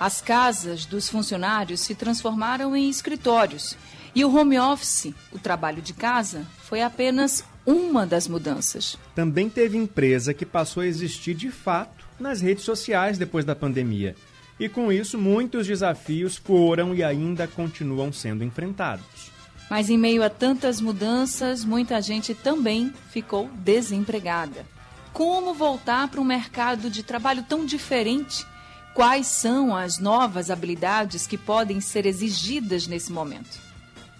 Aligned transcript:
As 0.00 0.20
casas 0.20 0.84
dos 0.84 1.08
funcionários 1.08 1.80
se 1.80 1.94
transformaram 1.94 2.74
em 2.74 2.90
escritórios 2.90 3.76
e 4.14 4.22
o 4.24 4.36
home 4.36 4.58
office, 4.58 5.14
o 5.30 5.38
trabalho 5.38 5.80
de 5.80 5.94
casa, 5.94 6.44
foi 6.64 6.82
apenas 6.82 7.44
uma 7.66 8.06
das 8.06 8.26
mudanças. 8.28 8.98
Também 9.14 9.48
teve 9.48 9.76
empresa 9.76 10.34
que 10.34 10.44
passou 10.44 10.82
a 10.82 10.86
existir 10.86 11.34
de 11.34 11.50
fato 11.50 12.04
nas 12.18 12.40
redes 12.40 12.64
sociais 12.64 13.18
depois 13.18 13.44
da 13.44 13.54
pandemia. 13.54 14.14
E 14.58 14.68
com 14.68 14.92
isso, 14.92 15.18
muitos 15.18 15.66
desafios 15.66 16.36
foram 16.36 16.94
e 16.94 17.02
ainda 17.02 17.48
continuam 17.48 18.12
sendo 18.12 18.44
enfrentados. 18.44 19.32
Mas 19.70 19.88
em 19.88 19.96
meio 19.96 20.22
a 20.22 20.28
tantas 20.28 20.80
mudanças, 20.80 21.64
muita 21.64 22.00
gente 22.02 22.34
também 22.34 22.92
ficou 23.10 23.48
desempregada. 23.54 24.66
Como 25.12 25.54
voltar 25.54 26.08
para 26.08 26.20
um 26.20 26.24
mercado 26.24 26.90
de 26.90 27.02
trabalho 27.02 27.42
tão 27.42 27.64
diferente? 27.64 28.46
Quais 28.94 29.26
são 29.26 29.74
as 29.74 29.98
novas 29.98 30.50
habilidades 30.50 31.26
que 31.26 31.38
podem 31.38 31.80
ser 31.80 32.04
exigidas 32.04 32.86
nesse 32.86 33.10
momento? 33.10 33.58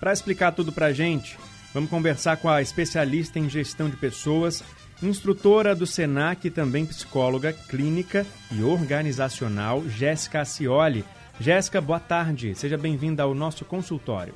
Para 0.01 0.13
explicar 0.13 0.53
tudo 0.53 0.73
para 0.73 0.87
a 0.87 0.93
gente, 0.93 1.39
vamos 1.73 1.91
conversar 1.91 2.37
com 2.37 2.49
a 2.49 2.63
especialista 2.63 3.39
em 3.39 3.49
gestão 3.49 3.89
de 3.89 3.97
pessoas, 3.97 4.63
instrutora 5.03 5.75
do 5.75 5.87
SENAC 5.87 6.47
e 6.47 6.51
também 6.51 6.87
psicóloga 6.87 7.53
clínica 7.53 8.27
e 8.51 8.63
organizacional, 8.63 9.83
Jéssica 9.89 10.41
Acioli. 10.41 11.05
Jéssica, 11.41 11.81
boa 11.81 12.01
tarde. 12.01 12.55
Seja 12.55 12.79
bem-vinda 12.79 13.23
ao 13.23 13.35
nosso 13.35 13.65
consultório. 13.65 14.35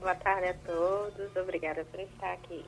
Boa 0.00 0.14
tarde 0.14 0.48
a 0.48 0.54
todos. 0.54 1.36
Obrigada 1.36 1.84
por 1.84 2.00
estar 2.00 2.32
aqui. 2.32 2.64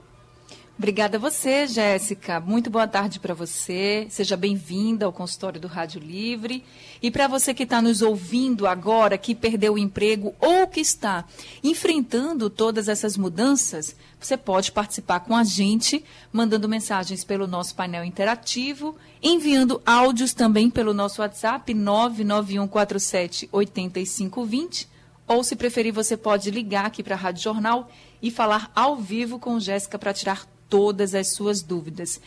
Obrigada 0.81 1.19
a 1.19 1.21
você, 1.21 1.67
Jéssica. 1.67 2.41
Muito 2.41 2.71
boa 2.71 2.89
tarde 2.89 3.21
para 3.21 3.35
você. 3.35 4.07
Seja 4.09 4.35
bem-vinda 4.35 5.05
ao 5.05 5.13
consultório 5.13 5.61
do 5.61 5.69
Rádio 5.69 6.01
Livre. 6.01 6.65
E 7.03 7.11
para 7.11 7.29
você 7.29 7.53
que 7.53 7.65
está 7.65 7.83
nos 7.83 8.01
ouvindo 8.01 8.67
agora, 8.67 9.19
que 9.19 9.35
perdeu 9.35 9.75
o 9.75 9.79
emprego 9.79 10.35
ou 10.41 10.67
que 10.67 10.81
está 10.81 11.27
enfrentando 11.63 12.49
todas 12.49 12.89
essas 12.89 13.15
mudanças, 13.19 13.95
você 14.19 14.39
pode 14.39 14.73
participar 14.73 15.21
com 15.21 15.37
a 15.37 15.45
gente, 15.45 16.03
mandando 16.33 16.67
mensagens 16.67 17.25
pelo 17.25 17.47
nosso 17.47 17.75
painel 17.75 18.03
interativo, 18.03 18.97
enviando 19.23 19.83
áudios 19.85 20.33
também 20.33 20.71
pelo 20.71 20.95
nosso 20.95 21.21
WhatsApp 21.21 21.75
99147 21.75 23.51
8520. 23.53 24.89
Ou, 25.29 25.45
se 25.45 25.55
preferir, 25.55 25.93
você 25.93 26.17
pode 26.17 26.51
ligar 26.51 26.87
aqui 26.87 27.03
para 27.03 27.17
a 27.17 27.19
Rádio 27.19 27.43
Jornal 27.43 27.93
e 28.23 28.31
falar 28.31 28.73
ao 28.75 28.97
vivo 28.97 29.39
com 29.39 29.61
Jéssica 29.61 29.99
para 29.99 30.15
tirar 30.15 30.49
todas 30.71 31.15
as 31.15 31.35
suas 31.35 31.61
dúvidas. 31.61 32.21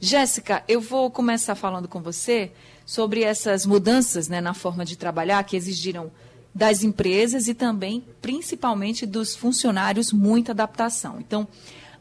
Jéssica, 0.00 0.62
eu 0.66 0.80
vou 0.80 1.10
começar 1.10 1.54
falando 1.54 1.88
com 1.88 2.00
você 2.00 2.52
sobre 2.86 3.22
essas 3.22 3.66
mudanças 3.66 4.28
né, 4.28 4.40
na 4.40 4.54
forma 4.54 4.84
de 4.84 4.96
trabalhar 4.96 5.42
que 5.44 5.56
exigiram 5.56 6.10
das 6.54 6.82
empresas 6.82 7.48
e 7.48 7.54
também, 7.54 8.04
principalmente, 8.22 9.04
dos 9.04 9.36
funcionários 9.36 10.12
muita 10.12 10.52
adaptação. 10.52 11.18
Então, 11.18 11.46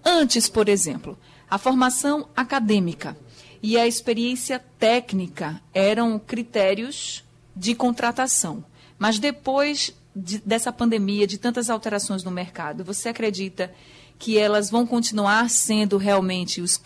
antes, 0.05 0.47
por 0.47 0.69
exemplo, 0.69 1.17
a 1.49 1.57
formação 1.57 2.27
acadêmica 2.35 3.17
e 3.61 3.77
a 3.77 3.87
experiência 3.87 4.63
técnica 4.79 5.61
eram 5.73 6.19
critérios 6.19 7.23
de 7.55 7.73
contratação. 7.73 8.63
Mas 8.97 9.19
depois 9.19 9.93
de, 10.15 10.39
dessa 10.39 10.71
pandemia, 10.71 11.27
de 11.27 11.37
tantas 11.37 11.69
alterações 11.69 12.23
no 12.23 12.31
mercado, 12.31 12.83
você 12.83 13.09
acredita 13.09 13.67
que 13.67 13.96
elas 14.37 14.69
vão 14.69 14.85
continuar 14.85 15.49
sendo 15.49 15.97
realmente 15.97 16.61
os, 16.61 16.81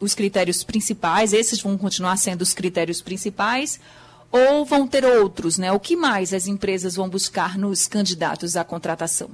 os 0.00 0.14
critérios 0.14 0.64
principais, 0.64 1.32
esses 1.32 1.60
vão 1.60 1.78
continuar 1.78 2.16
sendo 2.16 2.42
os 2.42 2.52
critérios 2.52 3.00
principais, 3.00 3.80
ou 4.30 4.64
vão 4.64 4.88
ter 4.88 5.04
outros, 5.04 5.58
né? 5.58 5.70
O 5.70 5.78
que 5.78 5.94
mais 5.94 6.34
as 6.34 6.48
empresas 6.48 6.96
vão 6.96 7.08
buscar 7.08 7.56
nos 7.56 7.86
candidatos 7.86 8.56
à 8.56 8.64
contratação? 8.64 9.30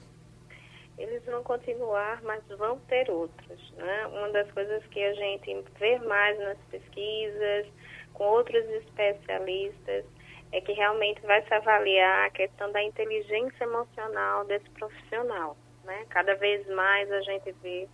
Eles 0.99 1.25
vão 1.25 1.43
continuar, 1.43 2.23
mas 2.23 2.43
vão 2.59 2.79
ter 2.81 3.11
outros, 3.11 3.73
né? 3.79 4.07
Uma 4.09 4.29
das 4.29 4.51
coisas 4.53 4.85
que 4.91 5.03
a 5.03 5.15
gente 5.15 5.65
vê 5.79 5.99
mais 6.01 6.39
nas 6.39 6.59
pesquisas, 6.71 7.67
com 8.13 8.25
outros 8.25 8.63
especialistas, 8.69 10.05
é 10.53 10.61
que 10.61 10.73
realmente 10.73 11.23
vai 11.23 11.41
se 11.47 11.55
avaliar 11.55 12.27
a 12.27 12.31
questão 12.31 12.71
da 12.71 12.83
inteligência 12.83 13.65
emocional 13.65 14.45
desse 14.45 14.69
profissional. 14.71 15.57
Né? 15.91 16.07
Cada 16.09 16.37
vez 16.37 16.65
mais 16.69 17.11
a 17.11 17.21
gente 17.23 17.51
vê 17.61 17.89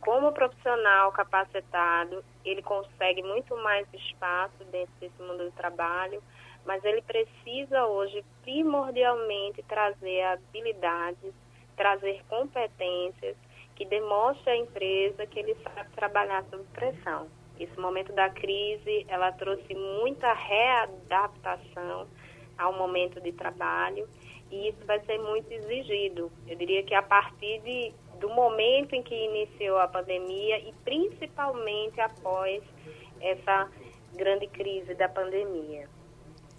como 0.00 0.28
o 0.28 0.32
profissional 0.32 1.12
capacitado, 1.12 2.24
ele 2.46 2.62
consegue 2.62 3.22
muito 3.22 3.54
mais 3.58 3.86
espaço 3.92 4.64
dentro 4.72 4.92
desse 4.98 5.22
mundo 5.22 5.44
do 5.44 5.52
trabalho, 5.52 6.22
mas 6.64 6.82
ele 6.82 7.02
precisa 7.02 7.84
hoje 7.84 8.24
primordialmente 8.42 9.62
trazer 9.64 10.22
habilidades, 10.22 11.34
trazer 11.76 12.24
competências 12.26 13.36
que 13.76 13.84
demonstrem 13.84 14.54
à 14.54 14.64
empresa 14.64 15.26
que 15.26 15.38
ele 15.38 15.54
sabe 15.56 15.90
trabalhar 15.94 16.42
sob 16.44 16.64
pressão. 16.72 17.28
Esse 17.60 17.78
momento 17.78 18.14
da 18.14 18.30
crise, 18.30 19.04
ela 19.08 19.30
trouxe 19.30 19.74
muita 19.74 20.32
readaptação 20.32 22.08
ao 22.56 22.72
momento 22.72 23.20
de 23.20 23.32
trabalho 23.32 24.08
e 24.52 24.68
isso 24.68 24.84
vai 24.86 25.00
ser 25.00 25.18
muito 25.18 25.50
exigido. 25.50 26.30
Eu 26.46 26.56
diria 26.56 26.82
que 26.82 26.94
a 26.94 27.02
partir 27.02 27.60
de, 27.62 27.92
do 28.20 28.28
momento 28.28 28.94
em 28.94 29.02
que 29.02 29.14
iniciou 29.14 29.78
a 29.78 29.88
pandemia 29.88 30.58
e 30.58 30.74
principalmente 30.84 31.98
após 31.98 32.62
essa 33.18 33.70
grande 34.14 34.46
crise 34.48 34.94
da 34.94 35.08
pandemia. 35.08 35.88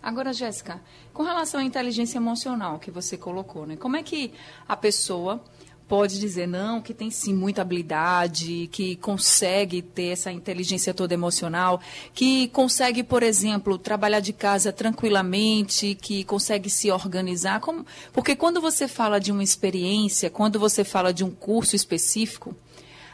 Agora, 0.01 0.33
Jéssica, 0.33 0.81
com 1.13 1.23
relação 1.23 1.61
à 1.61 1.63
inteligência 1.63 2.17
emocional 2.17 2.79
que 2.79 2.91
você 2.91 3.15
colocou, 3.15 3.65
né? 3.65 3.77
Como 3.77 3.95
é 3.95 4.03
que 4.03 4.33
a 4.67 4.75
pessoa 4.75 5.39
pode 5.87 6.19
dizer 6.19 6.47
não, 6.47 6.81
que 6.81 6.93
tem 6.93 7.11
sim 7.11 7.33
muita 7.33 7.61
habilidade, 7.61 8.67
que 8.71 8.95
consegue 8.97 9.81
ter 9.81 10.07
essa 10.07 10.31
inteligência 10.31 10.93
toda 10.93 11.13
emocional, 11.13 11.81
que 12.13 12.47
consegue, 12.49 13.03
por 13.03 13.23
exemplo, 13.23 13.77
trabalhar 13.77 14.19
de 14.19 14.33
casa 14.33 14.71
tranquilamente, 14.71 15.95
que 15.95 16.23
consegue 16.23 16.69
se 16.69 16.91
organizar. 16.91 17.59
Como... 17.59 17.85
Porque 18.11 18.35
quando 18.35 18.59
você 18.61 18.87
fala 18.87 19.19
de 19.19 19.31
uma 19.31 19.43
experiência, 19.43 20.29
quando 20.29 20.59
você 20.59 20.83
fala 20.83 21.13
de 21.13 21.23
um 21.23 21.31
curso 21.31 21.75
específico, 21.75 22.55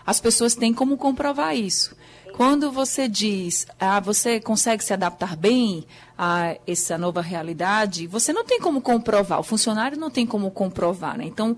as 0.06 0.20
pessoas 0.20 0.56
têm 0.56 0.74
como 0.74 0.98
comprovar 0.98 1.56
isso. 1.56 1.96
Quando 2.40 2.72
você 2.72 3.08
diz, 3.08 3.68
ah, 3.78 4.00
você 4.00 4.40
consegue 4.40 4.82
se 4.82 4.94
adaptar 4.94 5.36
bem 5.36 5.84
a 6.18 6.56
essa 6.66 6.98
nova 6.98 7.22
realidade, 7.22 8.08
você 8.08 8.32
não 8.32 8.46
tem 8.46 8.62
como 8.62 8.82
comprovar, 8.82 9.40
o 9.42 9.44
funcionário 9.44 9.98
não 9.98 10.10
tem 10.10 10.26
como 10.26 10.50
comprovar, 10.50 11.18
né? 11.18 11.26
Então, 11.26 11.58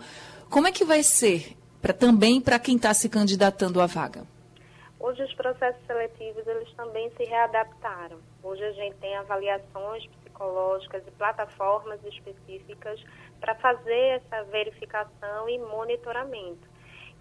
como 0.52 0.68
é 0.68 0.72
que 0.72 0.84
vai 0.84 1.02
ser 1.02 1.56
pra, 1.82 1.94
também 1.94 2.42
para 2.42 2.60
quem 2.60 2.76
está 2.76 2.94
se 2.94 3.10
candidatando 3.10 3.82
à 3.82 3.88
vaga? 3.88 4.24
Hoje 5.00 5.24
os 5.24 5.34
processos 5.34 5.82
seletivos 5.88 6.46
eles 6.46 6.72
também 6.74 7.10
se 7.16 7.24
readaptaram. 7.24 8.20
Hoje 8.44 8.64
a 8.64 8.72
gente 8.74 8.98
tem 8.98 9.16
avaliações 9.16 10.06
psicológicas 10.08 11.02
e 11.08 11.12
plataformas 11.12 12.04
específicas 12.04 13.02
para 13.40 13.56
fazer 13.56 14.22
essa 14.22 14.44
verificação 14.44 15.50
e 15.50 15.58
monitoramento. 15.58 16.70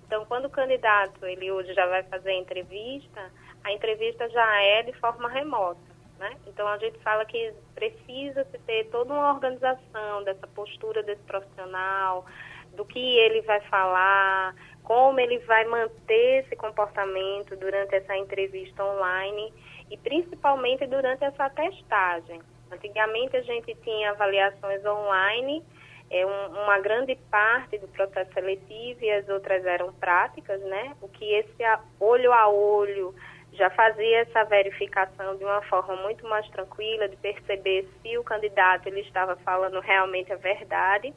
Então, 0.05 0.27
quando 0.27 0.47
o 0.47 0.51
candidato 0.51 1.25
ele 1.25 1.53
hoje 1.53 1.73
já 1.73 1.87
vai 1.87 2.03
fazer 2.03 2.31
a 2.31 2.39
entrevista, 2.39 3.31
a 3.63 3.73
entrevista 3.73 4.29
já 4.29 4.63
é 4.63 4.83
de 4.83 4.93
forma 4.95 5.29
remota. 5.29 5.81
Né? 6.19 6.37
Então, 6.49 6.67
a 6.67 6.77
gente 6.79 6.99
fala 6.99 7.25
que 7.25 7.55
precisa 7.75 8.45
se 8.51 8.59
ter 8.59 8.91
toda 8.91 9.15
uma 9.15 9.33
organização 9.33 10.25
dessa 10.25 10.47
postura 10.49 11.03
desse 11.03 11.23
profissional, 11.23 12.27
do 12.75 12.85
que 12.85 13.19
ele 13.19 13.41
vai 13.43 13.61
falar, 13.63 14.55
como 14.83 15.21
ele 15.21 15.39
vai 15.41 15.65
manter 15.67 16.45
esse 16.45 16.57
comportamento 16.57 17.57
durante 17.57 17.95
essa 17.95 18.17
entrevista 18.17 18.85
online 18.85 19.53
e 19.91 19.97
principalmente 19.97 20.87
durante 20.87 21.25
essa 21.25 21.49
testagem. 21.51 22.41
Antigamente 22.71 23.37
a 23.37 23.43
gente 23.43 23.75
tinha 23.83 24.11
avaliações 24.11 24.85
online, 24.85 25.63
é 26.11 26.27
um, 26.27 26.63
uma 26.65 26.79
grande 26.81 27.17
parte 27.31 27.79
do 27.79 27.89
processo 27.89 28.33
seletivo 28.33 29.05
e 29.05 29.11
as 29.11 29.29
outras 29.29 29.65
eram 29.65 29.93
práticas, 29.93 30.61
né? 30.63 30.97
O 31.01 31.09
que 31.09 31.35
esse 31.35 31.63
olho 32.01 32.33
a 32.33 32.49
olho 32.49 33.15
já 33.53 33.71
fazia 33.71 34.21
essa 34.21 34.45
verificação 34.45 35.37
de 35.37 35.45
uma 35.45 35.63
forma 35.63 35.97
muito 35.97 36.27
mais 36.27 36.49
tranquila, 36.51 37.09
de 37.09 37.17
perceber 37.17 37.89
se 38.01 38.17
o 38.17 38.25
candidato 38.25 38.87
ele 38.87 39.01
estava 39.01 39.37
falando 39.37 39.81
realmente 39.81 40.33
a 40.33 40.37
verdade. 40.37 41.13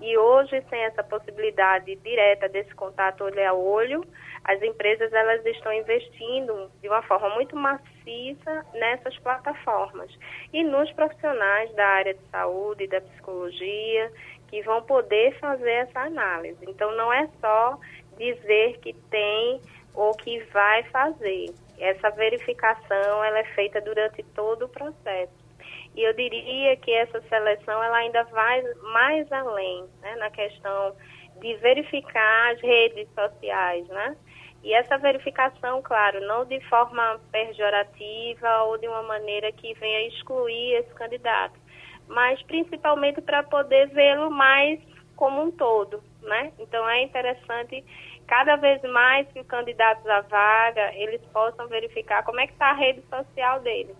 E 0.00 0.18
hoje, 0.18 0.62
sem 0.68 0.82
essa 0.82 1.02
possibilidade 1.02 1.94
direta 1.96 2.48
desse 2.48 2.74
contato 2.74 3.24
olho 3.24 3.48
a 3.48 3.52
olho, 3.52 4.04
as 4.44 4.60
empresas 4.62 5.12
elas 5.12 5.44
estão 5.46 5.72
investindo 5.72 6.70
de 6.82 6.88
uma 6.88 7.02
forma 7.02 7.30
muito 7.30 7.56
maciça 7.56 8.66
nessas 8.74 9.16
plataformas 9.18 10.10
e 10.52 10.62
nos 10.62 10.90
profissionais 10.92 11.72
da 11.74 11.86
área 11.86 12.14
de 12.14 12.20
saúde 12.30 12.84
e 12.84 12.88
da 12.88 13.00
psicologia 13.00 14.12
que 14.48 14.62
vão 14.62 14.82
poder 14.82 15.38
fazer 15.38 15.70
essa 15.70 16.00
análise. 16.00 16.58
Então 16.68 16.94
não 16.96 17.12
é 17.12 17.28
só 17.40 17.78
dizer 18.18 18.78
que 18.80 18.92
tem 19.10 19.60
ou 19.94 20.12
que 20.12 20.40
vai 20.52 20.82
fazer. 20.84 21.46
Essa 21.78 22.10
verificação 22.10 23.24
ela 23.24 23.38
é 23.38 23.44
feita 23.54 23.80
durante 23.80 24.22
todo 24.34 24.66
o 24.66 24.68
processo. 24.68 25.43
E 25.94 26.02
eu 26.02 26.12
diria 26.14 26.76
que 26.76 26.92
essa 26.92 27.20
seleção 27.22 27.82
ela 27.82 27.98
ainda 27.98 28.24
vai 28.24 28.62
mais 28.92 29.30
além, 29.30 29.84
né, 30.00 30.16
na 30.16 30.30
questão 30.30 30.96
de 31.40 31.54
verificar 31.56 32.52
as 32.52 32.60
redes 32.60 33.08
sociais, 33.14 33.86
né? 33.88 34.16
E 34.62 34.72
essa 34.72 34.96
verificação, 34.96 35.82
claro, 35.82 36.20
não 36.26 36.44
de 36.44 36.58
forma 36.68 37.20
pejorativa 37.30 38.62
ou 38.64 38.78
de 38.78 38.88
uma 38.88 39.02
maneira 39.02 39.52
que 39.52 39.74
venha 39.74 40.08
excluir 40.08 40.76
esse 40.76 40.94
candidato, 40.94 41.54
mas 42.08 42.42
principalmente 42.44 43.20
para 43.20 43.42
poder 43.42 43.88
vê-lo 43.88 44.30
mais 44.30 44.80
como 45.16 45.42
um 45.42 45.50
todo, 45.50 46.02
né? 46.22 46.50
Então 46.58 46.88
é 46.88 47.02
interessante 47.02 47.84
cada 48.26 48.56
vez 48.56 48.80
mais 48.82 49.30
que 49.32 49.40
os 49.40 49.46
candidatos 49.46 50.06
à 50.06 50.22
vaga 50.22 50.92
eles 50.94 51.20
possam 51.26 51.68
verificar 51.68 52.24
como 52.24 52.40
é 52.40 52.46
que 52.46 52.54
está 52.54 52.70
a 52.70 52.74
rede 52.74 53.02
social 53.02 53.60
dele, 53.60 53.94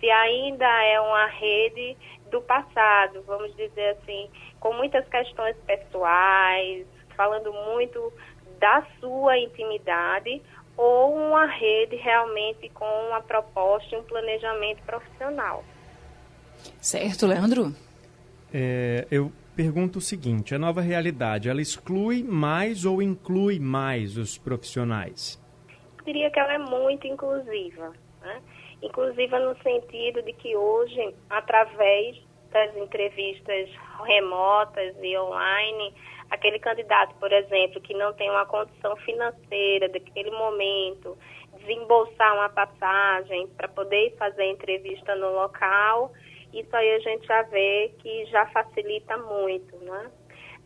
se 0.00 0.10
ainda 0.10 0.66
é 0.84 1.00
uma 1.00 1.26
rede 1.26 1.96
do 2.30 2.40
passado, 2.42 3.22
vamos 3.26 3.54
dizer 3.56 3.96
assim, 4.00 4.28
com 4.60 4.72
muitas 4.74 5.06
questões 5.08 5.56
pessoais, 5.66 6.86
falando 7.16 7.52
muito 7.52 8.12
da 8.58 8.86
sua 9.00 9.38
intimidade 9.38 10.42
ou 10.76 11.16
uma 11.16 11.46
rede 11.46 11.96
realmente 11.96 12.68
com 12.70 12.84
uma 12.84 13.20
proposta 13.22 13.94
e 13.94 13.98
um 13.98 14.02
planejamento 14.02 14.82
profissional. 14.82 15.64
Certo, 16.80 17.26
Leandro? 17.26 17.74
É, 18.52 19.06
eu 19.10 19.32
pergunto 19.54 19.98
o 19.98 20.02
seguinte: 20.02 20.54
a 20.54 20.58
nova 20.58 20.80
realidade, 20.80 21.48
ela 21.48 21.60
exclui 21.60 22.22
mais 22.22 22.84
ou 22.84 23.00
inclui 23.00 23.58
mais 23.58 24.16
os 24.16 24.36
profissionais? 24.36 25.42
Eu 25.98 26.04
diria 26.04 26.30
que 26.30 26.38
ela 26.38 26.54
é 26.54 26.58
muito 26.58 27.06
inclusiva. 27.06 27.92
Né? 28.20 28.42
Inclusiva 28.82 29.38
no 29.38 29.56
sentido 29.62 30.22
de 30.22 30.32
que 30.32 30.56
hoje, 30.56 31.14
através 31.30 32.16
das 32.50 32.76
entrevistas 32.76 33.68
remotas 34.04 34.94
e 35.02 35.16
online, 35.18 35.94
aquele 36.30 36.58
candidato, 36.58 37.14
por 37.16 37.32
exemplo, 37.32 37.80
que 37.80 37.94
não 37.94 38.12
tem 38.12 38.30
uma 38.30 38.46
condição 38.46 38.96
financeira 38.96 39.88
daquele 39.88 40.30
momento, 40.30 41.16
desembolsar 41.58 42.34
uma 42.34 42.48
passagem 42.48 43.48
para 43.56 43.68
poder 43.68 44.14
fazer 44.16 44.42
a 44.42 44.50
entrevista 44.50 45.14
no 45.16 45.32
local, 45.32 46.12
isso 46.52 46.74
aí 46.74 46.94
a 46.94 46.98
gente 47.00 47.26
já 47.26 47.42
vê 47.42 47.92
que 47.98 48.24
já 48.26 48.46
facilita 48.46 49.16
muito, 49.16 49.76
né? 49.78 50.10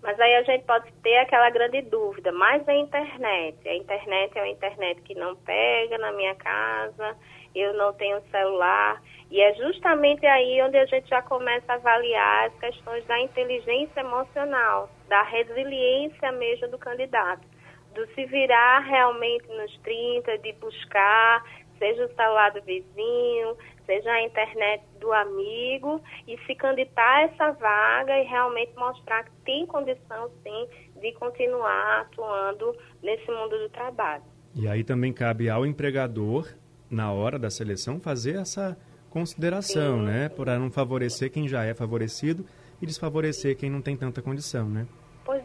Mas 0.03 0.19
aí 0.19 0.35
a 0.37 0.43
gente 0.43 0.65
pode 0.65 0.91
ter 1.03 1.19
aquela 1.19 1.51
grande 1.51 1.83
dúvida, 1.83 2.33
mas 2.33 2.67
a 2.67 2.75
internet, 2.75 3.69
a 3.69 3.75
internet 3.75 4.39
é 4.39 4.43
uma 4.43 4.49
internet 4.49 5.03
que 5.03 5.15
não 5.15 5.37
pega 5.37 5.99
na 5.99 6.11
minha 6.13 6.35
casa, 6.37 7.17
eu 7.55 7.75
não 7.75 7.93
tenho 7.93 8.21
celular, 8.31 9.03
e 9.31 9.41
é 9.41 9.55
justamente 9.55 10.27
aí 10.27 10.61
onde 10.63 10.77
a 10.77 10.87
gente 10.87 11.09
já 11.09 11.23
começa 11.23 11.73
a 11.73 11.77
avaliar 11.77 12.47
as 12.47 12.55
questões 12.59 13.05
da 13.07 13.21
inteligência 13.21 14.01
emocional, 14.01 14.91
da 15.09 15.23
resiliência 15.23 16.33
mesmo 16.33 16.69
do 16.69 16.79
candidato, 16.79 17.47
do 17.95 18.07
se 18.15 18.27
virar 18.27 18.81
realmente 18.81 19.47
nos 19.49 19.77
30, 19.79 20.39
de 20.39 20.53
buscar, 20.55 21.45
seja 21.79 22.05
o 22.05 22.15
celular 22.15 22.51
do 22.53 22.63
vizinho, 22.63 23.57
seja 23.87 24.11
a 24.11 24.23
internet 24.23 24.85
do 25.01 25.13
amigo, 25.13 26.01
e 26.29 26.37
se 26.47 26.55
candidatar 26.55 27.17
a 27.17 27.23
essa 27.23 27.51
vaga 27.53 28.19
e 28.19 28.25
realmente 28.25 28.73
mostrar 28.77 29.25
que 29.25 29.33
tem 29.45 29.67
condição, 29.67 30.31
sim, 30.43 30.69
de 31.01 31.13
continuar 31.13 32.03
atuando 32.03 32.77
nesse 33.03 33.31
mundo 33.31 33.59
do 33.59 33.69
trabalho. 33.71 34.23
E 34.55 34.69
aí 34.69 34.85
também 34.85 35.13
cabe 35.13 35.49
ao 35.49 35.65
empregador, 35.65 36.47
na 36.91 37.13
hora 37.13 37.39
da 37.39 37.51
seleção, 37.51 38.01
fazer 38.01 38.37
essa 38.37 38.77
consideração, 39.09 40.01
sim. 40.01 40.07
né? 40.07 40.29
Para 40.29 40.59
não 40.59 40.71
favorecer 40.71 41.31
quem 41.31 41.47
já 41.47 41.65
é 41.65 41.75
favorecido 41.75 42.45
e 42.81 42.87
desfavorecer 42.87 43.57
quem 43.57 43.71
não 43.71 43.81
tem 43.81 43.97
tanta 43.97 44.21
condição, 44.21 44.69
né? 44.69 44.87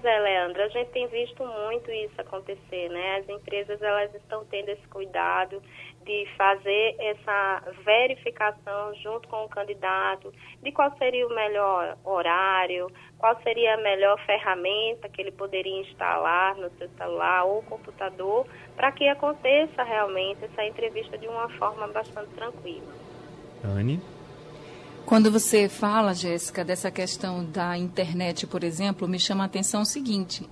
É, 0.06 0.20
Leandro, 0.20 0.62
a 0.62 0.68
gente 0.68 0.92
tem 0.92 1.08
visto 1.08 1.44
muito 1.44 1.92
isso 1.92 2.22
acontecer, 2.22 2.90
né? 2.90 3.18
As 3.18 3.28
empresas 3.28 3.82
elas 3.82 4.14
estão 4.14 4.46
tendo 4.46 4.70
esse 4.70 4.88
cuidado 4.88 5.60
de 6.06 6.28
fazer 6.38 6.96
essa 7.00 7.64
verificação 7.84 8.94
junto 9.02 9.28
com 9.28 9.46
o 9.46 9.50
candidato 9.50 10.32
de 10.62 10.72
qual 10.72 10.96
seria 10.98 11.26
o 11.26 11.34
melhor 11.34 11.98
horário, 12.06 12.88
qual 13.18 13.36
seria 13.42 13.74
a 13.74 13.78
melhor 13.78 14.24
ferramenta 14.28 15.10
que 15.10 15.22
ele 15.22 15.32
poderia 15.32 15.82
instalar 15.82 16.56
no 16.56 16.70
seu 16.78 16.88
celular 16.90 17.46
ou 17.46 17.64
computador 17.64 18.46
para 18.76 18.92
que 18.92 19.08
aconteça 19.08 19.82
realmente 19.82 20.46
essa 20.46 20.64
entrevista 20.64 21.18
de 21.18 21.28
uma 21.28 21.50
forma 21.58 21.88
bastante 21.88 22.30
tranquila. 22.36 22.94
Anne? 23.64 24.00
Quando 25.06 25.30
você 25.30 25.70
fala, 25.70 26.16
Jéssica, 26.16 26.66
dessa 26.66 26.90
questão 26.90 27.46
da 27.46 27.78
internet, 27.78 28.48
por 28.48 28.64
exemplo, 28.64 29.08
me 29.08 29.20
chama 29.20 29.44
a 29.44 29.46
atenção 29.46 29.84
o 29.84 29.86
seguinte: 29.86 30.50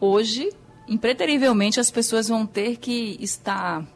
hoje, 0.00 0.52
impreterivelmente, 0.88 1.78
as 1.78 1.88
pessoas 1.88 2.26
vão 2.26 2.44
ter 2.44 2.78
que 2.78 3.16
estar 3.20 3.86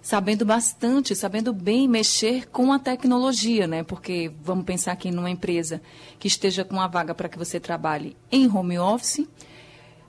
sabendo 0.00 0.44
bastante, 0.44 1.16
sabendo 1.16 1.52
bem 1.52 1.88
mexer 1.88 2.48
com 2.50 2.72
a 2.72 2.78
tecnologia, 2.78 3.66
né? 3.66 3.82
Porque 3.82 4.30
vamos 4.44 4.64
pensar 4.64 4.92
aqui 4.92 5.10
numa 5.10 5.30
empresa 5.30 5.82
que 6.20 6.28
esteja 6.28 6.64
com 6.64 6.74
uma 6.74 6.86
vaga 6.86 7.12
para 7.12 7.28
que 7.28 7.38
você 7.38 7.58
trabalhe 7.58 8.16
em 8.30 8.48
home 8.48 8.78
office, 8.78 9.26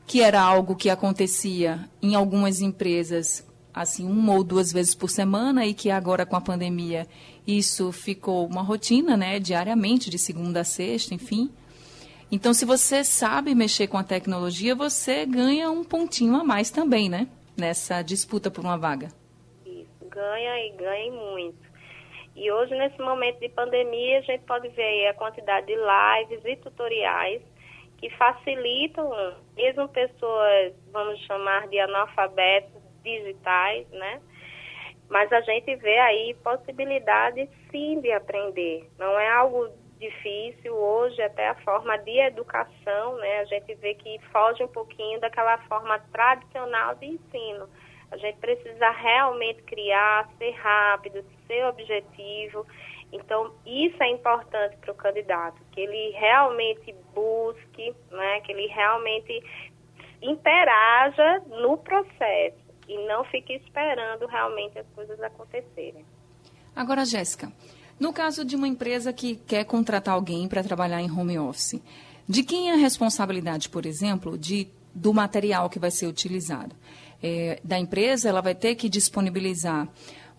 que 0.06 0.22
era 0.22 0.42
algo 0.42 0.76
que 0.76 0.92
acontecia 0.92 1.90
em 2.04 2.14
algumas 2.14 2.62
empresas 2.62 3.44
assim 3.74 4.06
uma 4.06 4.34
ou 4.34 4.44
duas 4.44 4.72
vezes 4.72 4.94
por 4.94 5.10
semana 5.10 5.66
e 5.66 5.74
que 5.74 5.90
agora 5.90 6.26
com 6.26 6.36
a 6.36 6.42
pandemia 6.42 7.08
isso 7.45 7.92
ficou 7.92 8.45
uma 8.48 8.62
rotina, 8.62 9.18
né, 9.18 9.40
diariamente, 9.40 10.10
de 10.10 10.18
segunda 10.18 10.62
a 10.62 10.63
sexta, 10.63 11.13
enfim. 11.13 11.51
Então, 12.31 12.54
se 12.54 12.66
você 12.66 13.04
sabe 13.04 13.54
mexer 13.54 13.88
com 13.88 13.98
a 13.98 14.04
tecnologia, 14.04 14.74
você 14.74 15.25
ganha 15.25 15.69
um 15.69 15.84
pontinho 15.84 16.36
a 16.36 16.44
mais 16.44 16.72
também, 16.72 17.10
né, 17.10 17.28
nessa 17.57 18.01
disputa 18.01 18.50
por 18.50 18.63
uma 18.63 18.78
vaga. 18.78 19.10
Isso, 19.65 20.10
ganha 20.10 20.65
e 20.65 20.72
ganha 20.72 21.12
muito. 21.12 21.63
E 22.36 22.51
hoje, 22.51 22.75
nesse 22.75 23.00
momento 23.00 23.39
de 23.39 23.50
pandemia, 23.50 24.20
a 24.20 24.22
gente 24.22 24.44
pode 24.46 24.68
ver 24.70 25.08
a 25.08 25.13
quantidade 25.13 25.68
de 25.68 25.75
lives 25.75 26.44
e 26.46 26.56
tutoriais 26.56 27.41
que 28.00 28.10
facilitam, 28.18 29.12
mesmo 29.56 29.88
pessoas, 29.89 30.74
vamos 30.91 31.20
chamar 31.22 31.68
de 31.68 31.79
analfabetos 31.79 32.82
digitais, 33.03 33.88
né? 33.91 34.20
Mas 35.10 35.31
a 35.31 35.41
gente 35.41 35.75
vê 35.75 35.98
aí 36.00 36.33
possibilidade 36.43 37.50
sim 37.69 38.00
de 38.01 38.12
aprender. 38.12 38.89
Não 38.98 39.19
é 39.19 39.29
algo 39.29 39.69
difícil 40.00 40.74
hoje, 40.75 41.22
até 41.22 41.50
a 41.50 41.55
forma 41.55 41.98
de 42.00 42.19
educação, 42.19 43.15
né? 43.17 43.39
A 43.39 43.45
gente 43.45 43.74
vê 43.75 43.93
que 43.93 44.19
foge 44.31 44.63
um 44.63 44.67
pouquinho 44.67 45.19
daquela 45.19 45.57
forma 45.60 46.00
tradicional 46.12 46.95
de 46.95 47.05
ensino. 47.05 47.69
A 48.12 48.17
gente 48.17 48.38
precisa 48.39 48.89
realmente 48.89 49.62
criar, 49.63 50.29
ser 50.38 50.51
rápido, 50.51 51.24
ser 51.48 51.65
objetivo. 51.65 52.65
Então, 53.12 53.53
isso 53.65 54.01
é 54.01 54.10
importante 54.10 54.75
para 54.77 54.91
o 54.91 54.95
candidato, 54.95 55.62
que 55.72 55.81
ele 55.81 56.12
realmente 56.12 56.93
busque, 57.13 57.95
né, 58.12 58.41
que 58.41 58.51
ele 58.51 58.67
realmente 58.67 59.41
interaja 60.22 61.39
no 61.48 61.77
processo 61.77 62.62
e 62.88 63.08
não 63.08 63.24
fique 63.25 63.54
esperando 63.54 64.25
realmente 64.28 64.78
as 64.80 64.88
coisas 64.96 65.20
acontecerem. 65.22 66.06
Agora, 66.75 67.06
Jéssica, 67.06 67.52
no 68.00 68.12
caso 68.12 68.44
de 68.44 68.56
uma 68.56 68.68
empresa 68.68 69.13
que 69.13 69.36
quer 69.36 69.63
contratar 69.66 70.16
alguém 70.16 70.48
para 70.48 70.63
trabalhar 70.63 71.02
em 71.02 71.12
home 71.12 71.38
office, 71.38 71.82
de 72.28 72.44
quem 72.44 72.70
é 72.70 72.74
a 72.74 72.78
responsabilidade, 72.78 73.70
por 73.70 73.86
exemplo, 73.86 74.38
de, 74.38 74.68
do 74.94 75.13
material 75.13 75.70
que 75.70 75.80
vai 75.80 75.92
ser 75.92 76.08
utilizado? 76.08 76.75
É, 77.22 77.60
da 77.63 77.78
empresa, 77.78 78.28
ela 78.28 78.42
vai 78.42 78.56
ter 78.56 78.75
que 78.75 78.90
disponibilizar 78.90 79.88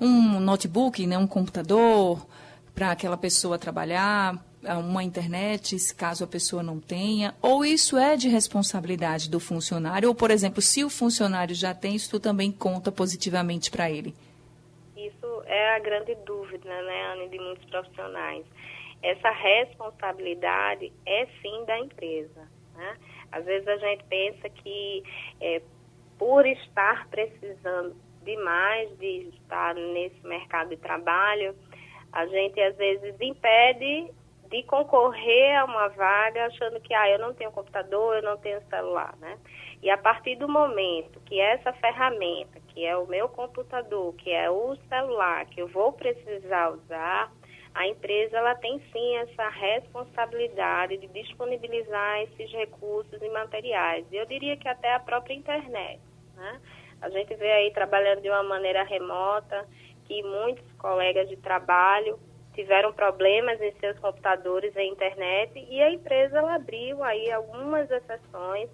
um 0.01 0.41
notebook, 0.41 1.07
né, 1.07 1.17
um 1.17 1.27
computador 1.27 2.27
para 2.75 2.91
aquela 2.91 3.17
pessoa 3.17 3.59
trabalhar, 3.59 4.45
uma 4.73 5.03
internet, 5.03 5.77
caso 5.95 6.25
a 6.25 6.27
pessoa 6.27 6.63
não 6.63 6.81
tenha, 6.81 7.35
ou 7.43 7.65
isso 7.65 7.97
é 7.99 8.17
de 8.17 8.29
responsabilidade 8.29 9.31
do 9.31 9.39
funcionário, 9.39 10.09
ou, 10.09 10.15
por 10.15 10.31
exemplo, 10.31 10.63
se 10.63 10.85
o 10.85 10.91
funcionário 10.91 11.55
já 11.55 11.75
tem, 11.75 11.95
isso 11.95 12.19
também 12.19 12.51
conta 12.51 12.91
positivamente 12.91 13.71
para 13.71 13.91
ele? 13.91 14.15
Isso 14.97 15.43
é 15.47 15.77
a 15.77 15.79
grande 15.79 16.15
dúvida, 16.27 16.69
né, 16.69 17.13
Anne, 17.13 17.29
de 17.29 17.39
muitos 17.39 17.65
profissionais. 17.67 18.45
Essa 19.03 19.31
responsabilidade 19.31 20.93
é 21.05 21.27
sim 21.43 21.65
da 21.67 21.79
empresa. 21.79 22.49
Né? 22.75 22.97
Às 23.31 23.45
vezes 23.45 23.69
a 23.69 23.77
gente 23.77 24.05
pensa 24.05 24.49
que 24.49 25.03
é, 25.41 25.61
por 26.19 26.47
estar 26.47 27.07
precisando 27.09 27.95
demais 28.25 28.97
de 28.99 29.29
estar 29.35 29.75
nesse 29.75 30.27
mercado 30.27 30.71
de 30.71 30.77
trabalho, 30.79 31.55
a 32.13 32.27
gente 32.27 32.61
às 32.61 32.77
vezes 32.77 33.15
impede 33.21 34.11
de 34.51 34.63
concorrer 34.65 35.59
a 35.59 35.65
uma 35.65 35.89
vaga 35.89 36.47
achando 36.47 36.81
que 36.81 36.95
ah, 36.95 37.09
eu 37.09 37.19
não 37.19 37.35
tenho 37.35 37.51
computador, 37.51 38.17
eu 38.17 38.23
não 38.23 38.37
tenho 38.37 38.61
celular, 38.69 39.15
né? 39.19 39.39
E 39.83 39.91
a 39.91 39.99
partir 39.99 40.37
do 40.37 40.49
momento 40.49 41.21
que 41.21 41.41
essa 41.41 41.73
ferramenta, 41.75 42.61
que 42.69 42.85
é 42.85 42.97
o 42.97 43.07
meu 43.07 43.29
computador, 43.29 44.15
que 44.15 44.31
é 44.31 44.51
o 44.51 44.77
celular, 44.89 45.47
que 45.47 45.61
eu 45.61 45.69
vou 45.69 45.93
precisar 45.93 46.71
usar, 46.71 47.31
a 47.75 47.89
empresa 47.89 48.39
ela 48.39 48.55
tem 48.55 48.81
sim 48.93 49.17
essa 49.17 49.49
responsabilidade 49.49 50.97
de 50.97 51.09
disponibilizar 51.09 52.23
esses 52.23 52.51
recursos 52.53 53.21
e 53.21 53.29
materiais. 53.31 54.07
Eu 54.13 54.25
diria 54.27 54.57
que 54.57 54.69
até 54.69 54.95
a 54.95 55.01
própria 55.01 55.35
internet. 55.35 56.01
Né? 56.37 56.61
A 57.03 57.11
gente 57.11 57.35
vê 57.35 57.51
aí 57.51 57.73
trabalhando 57.73 58.23
de 58.23 58.31
uma 58.31 58.45
maneira 58.45 58.85
remota 58.85 59.67
que 60.07 60.23
muitos 60.23 60.71
colegas 60.75 61.29
de 61.29 61.37
trabalho 61.37 62.19
tiveram 62.55 62.93
problemas 62.93 63.61
em 63.61 63.73
seus 63.81 63.99
computadores 63.99 64.75
e 64.77 64.83
internet 64.83 65.53
e 65.69 65.83
a 65.83 65.91
empresa 65.91 66.41
abriu 66.41 67.03
aí 67.03 67.31
algumas 67.31 67.91
exceções 67.91 68.71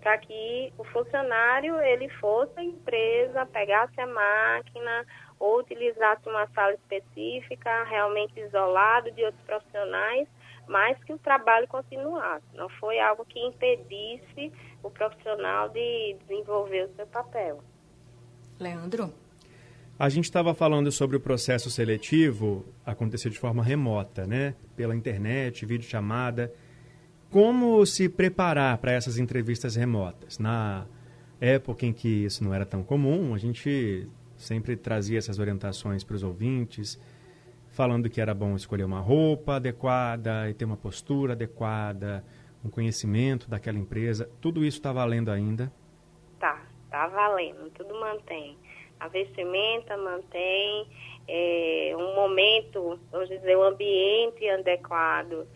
para 0.00 0.18
que 0.18 0.72
o 0.76 0.84
funcionário 0.84 1.80
ele 1.80 2.08
fosse 2.20 2.52
à 2.56 2.62
empresa, 2.62 3.46
pegasse 3.46 3.98
a 3.98 4.06
máquina 4.06 5.06
ou 5.40 5.60
utilizasse 5.60 6.28
uma 6.28 6.46
sala 6.48 6.74
específica, 6.74 7.84
realmente 7.84 8.38
isolado 8.38 9.10
de 9.12 9.24
outros 9.24 9.42
profissionais, 9.44 10.28
mas 10.68 11.02
que 11.04 11.12
o 11.12 11.18
trabalho 11.18 11.66
continuasse. 11.68 12.44
Não 12.52 12.68
foi 12.68 13.00
algo 13.00 13.24
que 13.24 13.40
impedisse 13.40 14.52
o 14.82 14.90
profissional 14.90 15.70
de 15.70 16.16
desenvolver 16.20 16.84
o 16.84 16.94
seu 16.96 17.06
papel. 17.06 17.60
Leandro? 18.60 19.23
A 19.96 20.08
gente 20.08 20.24
estava 20.24 20.52
falando 20.52 20.90
sobre 20.90 21.16
o 21.16 21.20
processo 21.20 21.70
seletivo 21.70 22.66
acontecer 22.84 23.30
de 23.30 23.38
forma 23.38 23.62
remota, 23.62 24.26
né? 24.26 24.56
Pela 24.74 24.94
internet, 24.94 25.64
videochamada. 25.64 26.52
Como 27.30 27.86
se 27.86 28.08
preparar 28.08 28.78
para 28.78 28.90
essas 28.90 29.18
entrevistas 29.18 29.76
remotas? 29.76 30.40
Na 30.40 30.84
época 31.40 31.86
em 31.86 31.92
que 31.92 32.24
isso 32.24 32.42
não 32.42 32.52
era 32.52 32.66
tão 32.66 32.82
comum, 32.82 33.34
a 33.34 33.38
gente 33.38 34.08
sempre 34.36 34.76
trazia 34.76 35.18
essas 35.18 35.38
orientações 35.38 36.02
para 36.02 36.16
os 36.16 36.24
ouvintes, 36.24 37.00
falando 37.70 38.10
que 38.10 38.20
era 38.20 38.34
bom 38.34 38.56
escolher 38.56 38.84
uma 38.84 39.00
roupa 39.00 39.56
adequada 39.56 40.50
e 40.50 40.54
ter 40.54 40.64
uma 40.64 40.76
postura 40.76 41.34
adequada, 41.34 42.24
um 42.64 42.68
conhecimento 42.68 43.48
daquela 43.48 43.78
empresa. 43.78 44.28
Tudo 44.40 44.64
isso 44.64 44.78
está 44.78 44.92
valendo 44.92 45.30
ainda? 45.30 45.72
Tá, 46.40 46.66
tá 46.90 47.06
valendo, 47.06 47.70
tudo 47.70 47.94
mantém. 48.00 48.58
A 49.04 49.08
vestimenta 49.08 49.96
mantém, 49.96 50.86
é, 51.28 51.92
um 51.96 52.14
momento, 52.14 52.98
vamos 53.10 53.28
dizer, 53.28 53.56
o 53.56 53.60
um 53.60 53.64
ambiente 53.64 54.48
adequado 54.48 55.46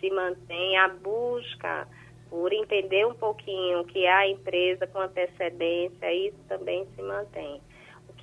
se 0.00 0.10
mantém, 0.10 0.76
a 0.76 0.88
busca 0.88 1.88
por 2.30 2.52
entender 2.52 3.06
um 3.06 3.14
pouquinho 3.14 3.80
o 3.80 3.84
que 3.84 4.04
é 4.04 4.12
a 4.12 4.28
empresa 4.28 4.86
com 4.86 4.98
antecedência, 4.98 6.12
isso 6.12 6.38
também 6.48 6.86
se 6.96 7.02
mantém 7.02 7.60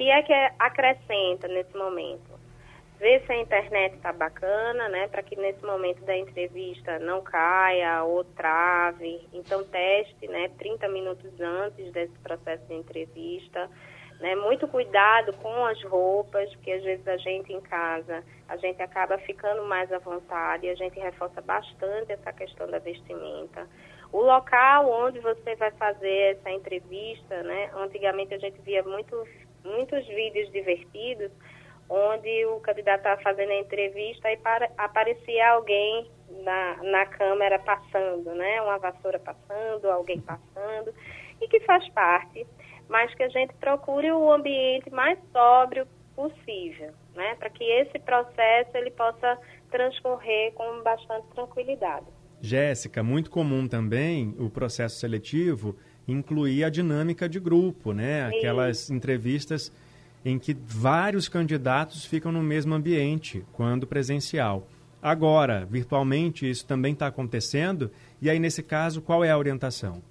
que 0.02 0.10
é 0.10 0.24
que 0.24 0.34
acrescenta 0.58 1.48
nesse 1.48 1.78
momento? 1.78 2.32
Ver 2.98 3.24
se 3.24 3.32
a 3.32 3.40
internet 3.40 3.96
está 3.96 4.12
bacana, 4.12 4.90
né? 4.90 5.08
Para 5.08 5.22
que 5.22 5.36
nesse 5.36 5.64
momento 5.64 6.04
da 6.04 6.18
entrevista 6.18 6.98
não 6.98 7.22
caia 7.22 8.04
ou 8.04 8.24
trave. 8.24 9.22
Então 9.32 9.64
teste, 9.64 10.28
né? 10.28 10.50
30 10.58 10.88
minutos 10.88 11.40
antes 11.40 11.92
desse 11.92 12.18
processo 12.24 12.66
de 12.66 12.74
entrevista. 12.74 13.70
Né? 14.22 14.36
Muito 14.36 14.68
cuidado 14.68 15.34
com 15.34 15.66
as 15.66 15.84
roupas, 15.84 16.48
porque 16.52 16.72
às 16.72 16.84
vezes 16.84 17.08
a 17.08 17.18
gente 17.18 17.52
em 17.52 17.60
casa, 17.60 18.24
a 18.48 18.56
gente 18.56 18.80
acaba 18.80 19.18
ficando 19.18 19.64
mais 19.64 19.92
à 19.92 19.98
vontade, 19.98 20.70
a 20.70 20.76
gente 20.76 21.00
reforça 21.00 21.42
bastante 21.42 22.12
essa 22.12 22.32
questão 22.32 22.70
da 22.70 22.78
vestimenta. 22.78 23.68
O 24.14 24.22
local 24.22 24.88
onde 24.92 25.20
você 25.20 25.56
vai 25.56 25.72
fazer 25.72 26.38
essa 26.38 26.52
entrevista, 26.52 27.42
né? 27.42 27.72
Antigamente 27.74 28.36
a 28.36 28.38
gente 28.38 28.62
via 28.62 28.84
muito 28.84 29.28
muitos 29.64 30.06
vídeos 30.08 30.52
divertidos 30.52 31.32
onde 31.90 32.46
o 32.46 32.60
candidato 32.62 33.00
estava 33.00 33.22
fazendo 33.22 33.52
a 33.52 33.60
entrevista 33.60 34.32
e 34.32 34.38
para, 34.38 34.70
aparecia 34.78 35.50
alguém 35.50 36.10
na, 36.44 36.78
na 36.84 37.06
câmera 37.08 37.60
passando, 37.60 38.34
né? 38.36 38.62
Uma 38.62 38.78
vassoura 38.78 39.20
passando, 39.20 39.90
alguém 39.90 40.22
passando, 40.22 40.94
e 41.42 41.48
que 41.48 41.60
faz 41.62 41.88
parte, 41.90 42.46
mas 42.92 43.16
que 43.16 43.24
a 43.24 43.30
gente 43.30 43.54
procure 43.54 44.12
o 44.12 44.32
ambiente 44.32 44.92
mais 44.92 45.18
sóbrio 45.32 45.88
possível, 46.14 46.92
né? 47.16 47.36
Para 47.36 47.50
que 47.50 47.64
esse 47.64 47.98
processo 48.00 48.70
ele 48.76 48.92
possa 48.92 49.38
transcorrer 49.72 50.52
com 50.54 50.84
bastante 50.84 51.26
tranquilidade. 51.34 52.06
Jéssica, 52.42 53.02
muito 53.02 53.32
comum 53.32 53.66
também 53.66 54.36
o 54.38 54.50
processo 54.50 55.00
seletivo 55.00 55.78
incluir 56.06 56.66
a 56.66 56.70
dinâmica 56.70 57.30
de 57.30 57.40
grupo, 57.40 57.94
né? 57.94 58.26
Aquelas 58.26 58.90
entrevistas 58.90 59.72
em 60.26 60.38
que 60.38 60.54
vários 60.54 61.30
candidatos 61.30 62.04
ficam 62.04 62.32
no 62.32 62.44
mesmo 62.44 62.74
ambiente, 62.74 63.46
quando 63.54 63.88
presencial. 63.88 64.68
Agora, 65.02 65.66
virtualmente, 65.66 66.48
isso 66.48 66.68
também 66.68 66.94
está 66.94 67.08
acontecendo. 67.08 67.90
E 68.22 68.30
aí, 68.30 68.38
nesse 68.38 68.62
caso, 68.62 69.02
qual 69.02 69.24
é 69.24 69.32
a 69.32 69.38
orientação? 69.38 70.04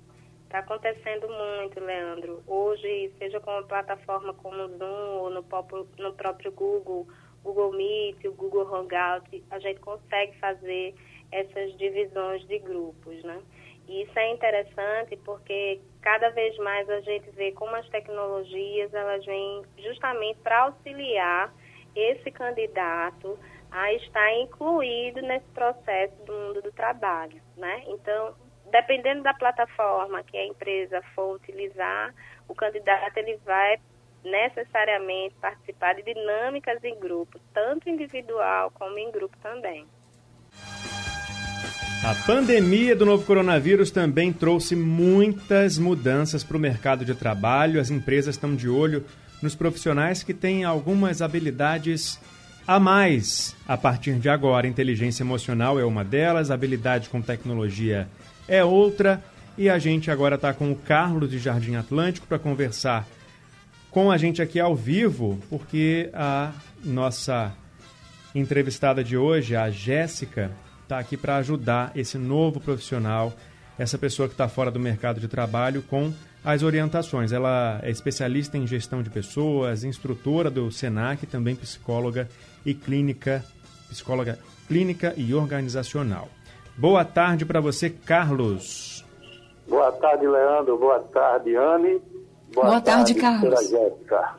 Está 0.50 0.58
acontecendo 0.58 1.28
muito, 1.28 1.78
Leandro. 1.78 2.42
Hoje, 2.44 3.12
seja 3.20 3.38
com 3.38 3.52
uma 3.52 3.62
plataforma 3.62 4.34
como 4.34 4.60
o 4.60 4.78
Zoom 4.78 5.18
ou 5.20 5.30
no 5.30 5.44
próprio, 5.44 5.86
no 5.96 6.12
próprio 6.12 6.50
Google, 6.50 7.06
Google 7.44 7.70
Meet, 7.70 8.24
o 8.24 8.32
Google 8.32 8.66
Hangout, 8.66 9.44
a 9.48 9.60
gente 9.60 9.78
consegue 9.78 10.36
fazer 10.38 10.92
essas 11.30 11.78
divisões 11.78 12.44
de 12.48 12.58
grupos, 12.58 13.22
né? 13.22 13.40
E 13.86 14.02
isso 14.02 14.18
é 14.18 14.32
interessante 14.32 15.16
porque 15.18 15.80
cada 16.02 16.30
vez 16.30 16.58
mais 16.58 16.90
a 16.90 17.00
gente 17.00 17.30
vê 17.30 17.52
como 17.52 17.76
as 17.76 17.88
tecnologias 17.88 18.92
elas 18.92 19.24
vêm 19.24 19.62
justamente 19.78 20.40
para 20.40 20.62
auxiliar 20.62 21.54
esse 21.94 22.28
candidato 22.32 23.38
a 23.70 23.92
estar 23.92 24.34
incluído 24.34 25.22
nesse 25.22 25.46
processo 25.50 26.24
do 26.24 26.32
mundo 26.32 26.60
do 26.60 26.72
trabalho, 26.72 27.40
né? 27.56 27.84
Então, 27.86 28.34
dependendo 28.70 29.22
da 29.22 29.34
plataforma 29.34 30.22
que 30.22 30.36
a 30.36 30.46
empresa 30.46 31.02
for 31.14 31.36
utilizar, 31.36 32.14
o 32.48 32.54
candidato 32.54 33.16
ele 33.16 33.38
vai 33.44 33.78
necessariamente 34.24 35.34
participar 35.40 35.94
de 35.94 36.02
dinâmicas 36.02 36.82
em 36.84 36.98
grupo, 36.98 37.40
tanto 37.54 37.88
individual 37.88 38.70
como 38.72 38.98
em 38.98 39.10
grupo 39.10 39.36
também. 39.42 39.86
A 42.02 42.14
pandemia 42.26 42.96
do 42.96 43.04
novo 43.04 43.26
coronavírus 43.26 43.90
também 43.90 44.32
trouxe 44.32 44.74
muitas 44.74 45.76
mudanças 45.76 46.42
para 46.42 46.56
o 46.56 46.60
mercado 46.60 47.04
de 47.04 47.14
trabalho. 47.14 47.78
As 47.78 47.90
empresas 47.90 48.36
estão 48.36 48.56
de 48.56 48.70
olho 48.70 49.04
nos 49.42 49.54
profissionais 49.54 50.22
que 50.22 50.32
têm 50.32 50.64
algumas 50.64 51.20
habilidades 51.20 52.18
a 52.66 52.80
mais 52.80 53.54
a 53.68 53.76
partir 53.76 54.14
de 54.14 54.30
agora. 54.30 54.66
Inteligência 54.66 55.22
emocional 55.22 55.78
é 55.78 55.84
uma 55.84 56.02
delas, 56.02 56.50
habilidade 56.50 57.10
com 57.10 57.20
tecnologia 57.20 58.08
é 58.50 58.64
outra. 58.64 59.22
E 59.56 59.70
a 59.70 59.78
gente 59.78 60.10
agora 60.10 60.34
está 60.34 60.52
com 60.52 60.72
o 60.72 60.76
Carlos 60.76 61.30
de 61.30 61.38
Jardim 61.38 61.76
Atlântico 61.76 62.26
para 62.26 62.38
conversar 62.38 63.06
com 63.90 64.10
a 64.10 64.16
gente 64.16 64.42
aqui 64.42 64.58
ao 64.58 64.74
vivo, 64.74 65.38
porque 65.48 66.10
a 66.12 66.52
nossa 66.84 67.52
entrevistada 68.34 69.02
de 69.02 69.16
hoje, 69.16 69.56
a 69.56 69.70
Jéssica, 69.70 70.50
está 70.82 70.98
aqui 70.98 71.16
para 71.16 71.36
ajudar 71.36 71.92
esse 71.94 72.16
novo 72.16 72.60
profissional, 72.60 73.32
essa 73.78 73.98
pessoa 73.98 74.28
que 74.28 74.34
está 74.34 74.48
fora 74.48 74.70
do 74.70 74.78
mercado 74.78 75.20
de 75.20 75.28
trabalho, 75.28 75.82
com 75.82 76.12
as 76.44 76.62
orientações. 76.62 77.32
Ela 77.32 77.80
é 77.82 77.90
especialista 77.90 78.56
em 78.56 78.66
gestão 78.66 79.02
de 79.02 79.10
pessoas, 79.10 79.84
instrutora 79.84 80.50
do 80.50 80.70
SENAC, 80.70 81.26
também 81.26 81.54
psicóloga 81.54 82.28
e 82.64 82.72
clínica, 82.72 83.44
psicóloga 83.88 84.38
clínica 84.68 85.12
e 85.16 85.34
organizacional. 85.34 86.28
Boa 86.80 87.04
tarde 87.04 87.44
para 87.44 87.60
você, 87.60 87.90
Carlos. 87.90 89.04
Boa 89.68 89.92
tarde, 89.92 90.26
Leandro. 90.26 90.78
Boa 90.78 90.98
tarde, 91.00 91.54
Anne. 91.54 92.00
Boa, 92.54 92.68
Boa 92.68 92.80
tarde, 92.80 93.14
tarde, 93.14 93.14
Carlos. 93.14 93.68
Jéssica. 93.68 94.34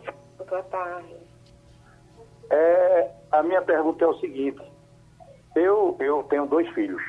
Boa 0.49 0.63
tarde. 0.63 1.15
É, 2.49 3.11
a 3.31 3.43
minha 3.43 3.61
pergunta 3.61 4.03
é 4.03 4.07
o 4.07 4.19
seguinte: 4.19 4.59
eu, 5.55 5.95
eu 5.99 6.23
tenho 6.31 6.47
dois 6.47 6.67
filhos. 6.69 7.03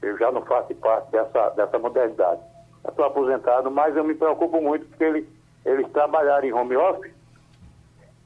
Eu 0.00 0.16
já 0.16 0.32
não 0.32 0.40
faço 0.46 0.74
parte 0.76 1.12
dessa, 1.12 1.50
dessa 1.50 1.78
modalidade. 1.78 2.40
Estou 2.88 3.04
aposentado, 3.04 3.70
mas 3.70 3.94
eu 3.94 4.04
me 4.04 4.14
preocupo 4.14 4.58
muito 4.58 4.86
porque 4.86 5.04
eles, 5.04 5.26
eles 5.66 5.86
trabalharam 5.92 6.48
em 6.48 6.52
home 6.54 6.76
office. 6.76 7.12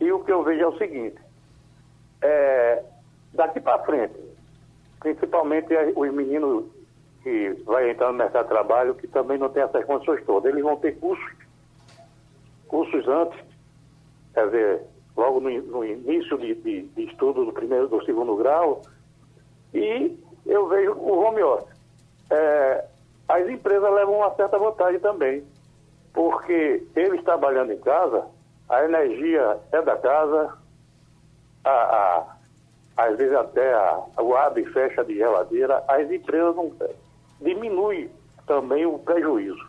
E 0.00 0.12
o 0.12 0.22
que 0.22 0.30
eu 0.30 0.44
vejo 0.44 0.62
é 0.62 0.68
o 0.68 0.78
seguinte: 0.78 1.16
é, 2.22 2.84
daqui 3.34 3.58
para 3.60 3.82
frente, 3.82 4.14
principalmente 5.02 5.74
os 5.96 6.12
meninos 6.14 6.64
que 7.22 7.50
vai 7.64 7.90
entrar 7.90 8.08
no 8.12 8.18
mercado 8.18 8.44
de 8.44 8.48
trabalho 8.50 8.94
que 8.94 9.08
também 9.08 9.36
não 9.36 9.48
tem 9.48 9.62
essas 9.62 9.84
condições 9.84 10.24
todas. 10.24 10.50
Eles 10.50 10.62
vão 10.62 10.76
ter 10.76 10.92
cursos, 10.98 11.32
cursos 12.68 13.06
antes, 13.08 13.38
quer 14.32 14.46
dizer, 14.46 14.82
logo 15.16 15.40
no, 15.40 15.50
no 15.62 15.84
início 15.84 16.38
de, 16.38 16.54
de, 16.54 16.82
de, 16.82 17.02
estudo 17.04 17.44
do 17.44 17.52
primeiro, 17.52 17.88
do 17.88 18.04
segundo 18.04 18.36
grau, 18.36 18.82
e 19.74 20.16
eu 20.46 20.68
vejo 20.68 20.92
o 20.92 21.20
home 21.20 21.42
office. 21.42 21.76
É, 22.30 22.84
as 23.28 23.48
empresas 23.48 23.92
levam 23.92 24.18
uma 24.18 24.34
certa 24.34 24.58
vantagem 24.58 25.00
também, 25.00 25.44
porque 26.12 26.86
eles 26.94 27.22
trabalhando 27.24 27.72
em 27.72 27.78
casa, 27.78 28.26
a 28.68 28.84
energia 28.84 29.58
é 29.72 29.82
da 29.82 29.96
casa, 29.96 30.56
a, 31.64 31.70
a, 31.70 32.36
às 32.96 33.16
vezes 33.16 33.34
até 33.34 33.72
a, 33.72 34.02
o 34.20 34.36
abre 34.36 34.62
e 34.62 34.72
fecha 34.72 35.04
de 35.04 35.14
geladeira, 35.14 35.82
as 35.88 36.10
empresas 36.10 36.54
não 36.54 36.72
diminui 37.40 38.10
também 38.46 38.86
o 38.86 38.98
prejuízo, 38.98 39.68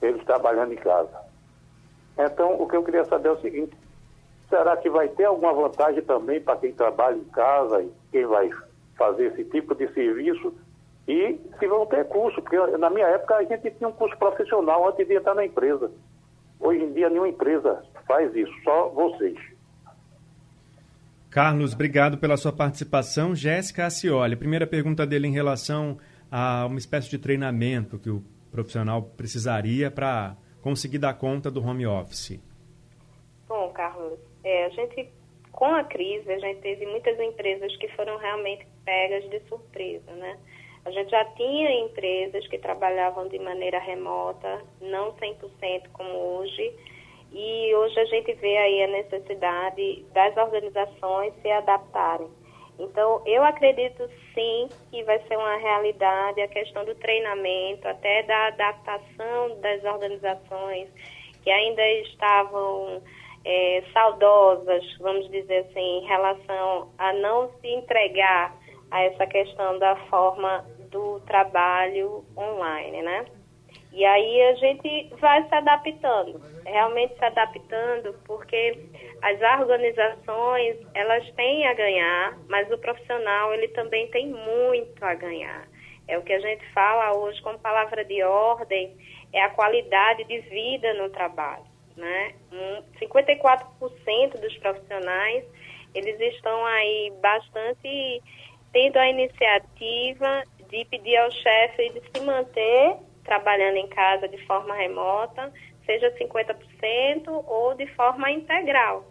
eles 0.00 0.24
trabalhando 0.24 0.72
em 0.72 0.76
casa. 0.76 1.22
Então, 2.18 2.60
o 2.60 2.68
que 2.68 2.76
eu 2.76 2.82
queria 2.82 3.04
saber 3.04 3.28
é 3.28 3.32
o 3.32 3.40
seguinte, 3.40 3.76
será 4.48 4.76
que 4.76 4.90
vai 4.90 5.08
ter 5.08 5.24
alguma 5.24 5.52
vantagem 5.52 6.02
também 6.02 6.40
para 6.40 6.58
quem 6.58 6.72
trabalha 6.72 7.16
em 7.16 7.24
casa 7.24 7.82
e 7.82 7.92
quem 8.10 8.26
vai 8.26 8.50
fazer 8.96 9.32
esse 9.32 9.44
tipo 9.44 9.74
de 9.74 9.88
serviço 9.94 10.52
e 11.08 11.40
se 11.58 11.66
vão 11.66 11.86
ter 11.86 12.06
curso, 12.06 12.40
porque 12.42 12.56
na 12.76 12.90
minha 12.90 13.06
época 13.06 13.36
a 13.36 13.44
gente 13.44 13.70
tinha 13.72 13.88
um 13.88 13.92
curso 13.92 14.16
profissional 14.18 14.88
antes 14.88 15.06
de 15.06 15.16
entrar 15.16 15.34
na 15.34 15.44
empresa. 15.44 15.90
Hoje 16.60 16.84
em 16.84 16.92
dia 16.92 17.08
nenhuma 17.08 17.28
empresa 17.28 17.82
faz 18.06 18.34
isso, 18.36 18.52
só 18.62 18.88
vocês. 18.88 19.36
Carlos, 21.32 21.72
obrigado 21.72 22.18
pela 22.18 22.36
sua 22.36 22.52
participação. 22.52 23.34
Jéssica 23.34 23.86
Acioli, 23.86 24.36
primeira 24.36 24.66
pergunta 24.66 25.06
dele 25.06 25.26
em 25.26 25.32
relação 25.32 25.96
a 26.30 26.66
uma 26.66 26.78
espécie 26.78 27.08
de 27.08 27.16
treinamento 27.16 27.98
que 27.98 28.10
o 28.10 28.22
profissional 28.50 29.00
precisaria 29.00 29.90
para 29.90 30.36
conseguir 30.60 30.98
dar 30.98 31.14
conta 31.14 31.50
do 31.50 31.66
home 31.66 31.86
office. 31.86 32.38
Bom, 33.48 33.70
Carlos, 33.70 34.18
é, 34.44 34.66
a 34.66 34.68
gente, 34.68 35.08
com 35.50 35.74
a 35.74 35.82
crise, 35.84 36.30
a 36.30 36.38
gente 36.38 36.60
teve 36.60 36.84
muitas 36.84 37.18
empresas 37.18 37.74
que 37.78 37.88
foram 37.96 38.18
realmente 38.18 38.66
pegas 38.84 39.24
de 39.30 39.40
surpresa, 39.48 40.12
né? 40.12 40.38
A 40.84 40.90
gente 40.90 41.10
já 41.10 41.24
tinha 41.32 41.86
empresas 41.86 42.46
que 42.48 42.58
trabalhavam 42.58 43.26
de 43.28 43.38
maneira 43.38 43.78
remota, 43.78 44.62
não 44.82 45.14
100% 45.14 45.88
como 45.94 46.10
hoje, 46.10 46.76
e 47.32 47.74
hoje 47.74 47.98
a 47.98 48.04
gente 48.06 48.32
vê 48.34 48.56
aí 48.56 48.82
a 48.84 48.88
necessidade 48.88 50.04
das 50.12 50.36
organizações 50.36 51.32
se 51.40 51.50
adaptarem. 51.50 52.28
Então, 52.78 53.22
eu 53.26 53.44
acredito 53.44 54.08
sim 54.34 54.68
que 54.90 55.02
vai 55.04 55.18
ser 55.26 55.36
uma 55.36 55.56
realidade 55.56 56.40
a 56.40 56.48
questão 56.48 56.84
do 56.84 56.94
treinamento, 56.96 57.86
até 57.86 58.22
da 58.24 58.46
adaptação 58.48 59.60
das 59.60 59.84
organizações 59.84 60.88
que 61.42 61.50
ainda 61.50 61.86
estavam 62.02 63.02
é, 63.44 63.82
saudosas, 63.92 64.84
vamos 64.98 65.30
dizer 65.30 65.66
assim, 65.68 65.98
em 65.98 66.06
relação 66.06 66.92
a 66.98 67.12
não 67.12 67.50
se 67.60 67.68
entregar 67.68 68.54
a 68.90 69.02
essa 69.02 69.26
questão 69.26 69.78
da 69.78 69.96
forma 70.06 70.64
do 70.90 71.20
trabalho 71.20 72.24
online, 72.36 73.02
né? 73.02 73.24
E 73.92 74.04
aí 74.06 74.42
a 74.42 74.54
gente 74.54 75.14
vai 75.20 75.46
se 75.46 75.54
adaptando, 75.54 76.40
realmente 76.64 77.14
se 77.14 77.24
adaptando, 77.24 78.14
porque 78.24 78.78
as 79.20 79.60
organizações, 79.60 80.78
elas 80.94 81.30
têm 81.32 81.66
a 81.66 81.74
ganhar, 81.74 82.38
mas 82.48 82.70
o 82.72 82.78
profissional, 82.78 83.52
ele 83.52 83.68
também 83.68 84.10
tem 84.10 84.28
muito 84.28 85.04
a 85.04 85.14
ganhar. 85.14 85.68
É 86.08 86.16
o 86.18 86.22
que 86.22 86.32
a 86.32 86.40
gente 86.40 86.64
fala 86.72 87.16
hoje 87.18 87.40
como 87.42 87.58
palavra 87.58 88.02
de 88.04 88.22
ordem, 88.22 88.96
é 89.32 89.42
a 89.42 89.50
qualidade 89.50 90.24
de 90.24 90.40
vida 90.40 90.94
no 90.94 91.10
trabalho, 91.10 91.64
né? 91.96 92.34
54% 92.98 94.40
dos 94.40 94.56
profissionais, 94.58 95.44
eles 95.94 96.18
estão 96.34 96.64
aí 96.64 97.12
bastante 97.20 98.22
tendo 98.72 98.96
a 98.96 99.08
iniciativa 99.08 100.44
de 100.70 100.84
pedir 100.86 101.16
ao 101.18 101.30
chefe 101.30 101.90
de 101.90 102.00
se 102.00 102.24
manter 102.24 102.96
trabalhando 103.24 103.76
em 103.76 103.88
casa 103.88 104.28
de 104.28 104.38
forma 104.46 104.74
remota, 104.74 105.52
seja 105.86 106.10
50% 106.18 107.44
ou 107.46 107.74
de 107.74 107.86
forma 107.94 108.30
integral. 108.30 109.04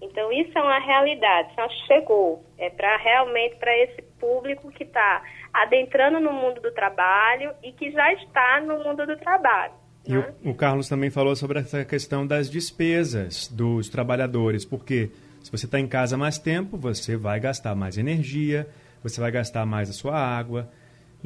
Então, 0.00 0.30
isso 0.30 0.56
é 0.56 0.60
uma 0.60 0.78
realidade, 0.78 1.54
já 1.54 1.68
chegou. 1.86 2.44
É 2.58 2.68
para 2.68 2.96
realmente 2.98 3.56
para 3.56 3.76
esse 3.78 4.02
público 4.20 4.70
que 4.70 4.84
está 4.84 5.22
adentrando 5.52 6.20
no 6.20 6.32
mundo 6.32 6.60
do 6.60 6.70
trabalho 6.72 7.52
e 7.62 7.72
que 7.72 7.90
já 7.90 8.12
está 8.12 8.60
no 8.60 8.84
mundo 8.84 9.06
do 9.06 9.16
trabalho. 9.16 9.72
E 10.06 10.12
né? 10.12 10.34
o, 10.44 10.50
o, 10.50 10.54
Carlos 10.54 10.88
também 10.88 11.10
falou 11.10 11.34
sobre 11.34 11.58
essa 11.58 11.84
questão 11.84 12.26
das 12.26 12.50
despesas 12.50 13.48
dos 13.48 13.88
trabalhadores, 13.88 14.64
porque 14.64 15.10
se 15.42 15.50
você 15.50 15.66
está 15.66 15.80
em 15.80 15.88
casa 15.88 16.16
mais 16.16 16.38
tempo, 16.38 16.76
você 16.76 17.16
vai 17.16 17.40
gastar 17.40 17.74
mais 17.74 17.96
energia, 17.96 18.68
você 19.02 19.20
vai 19.20 19.30
gastar 19.30 19.64
mais 19.64 19.88
a 19.88 19.92
sua 19.92 20.14
água, 20.14 20.68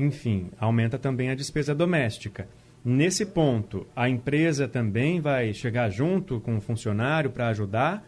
enfim, 0.00 0.50
aumenta 0.58 0.98
também 0.98 1.30
a 1.30 1.34
despesa 1.34 1.74
doméstica. 1.74 2.48
Nesse 2.84 3.26
ponto, 3.26 3.86
a 3.94 4.08
empresa 4.08 4.66
também 4.66 5.20
vai 5.20 5.52
chegar 5.52 5.90
junto 5.90 6.40
com 6.40 6.56
o 6.56 6.60
funcionário 6.60 7.30
para 7.30 7.48
ajudar? 7.48 8.02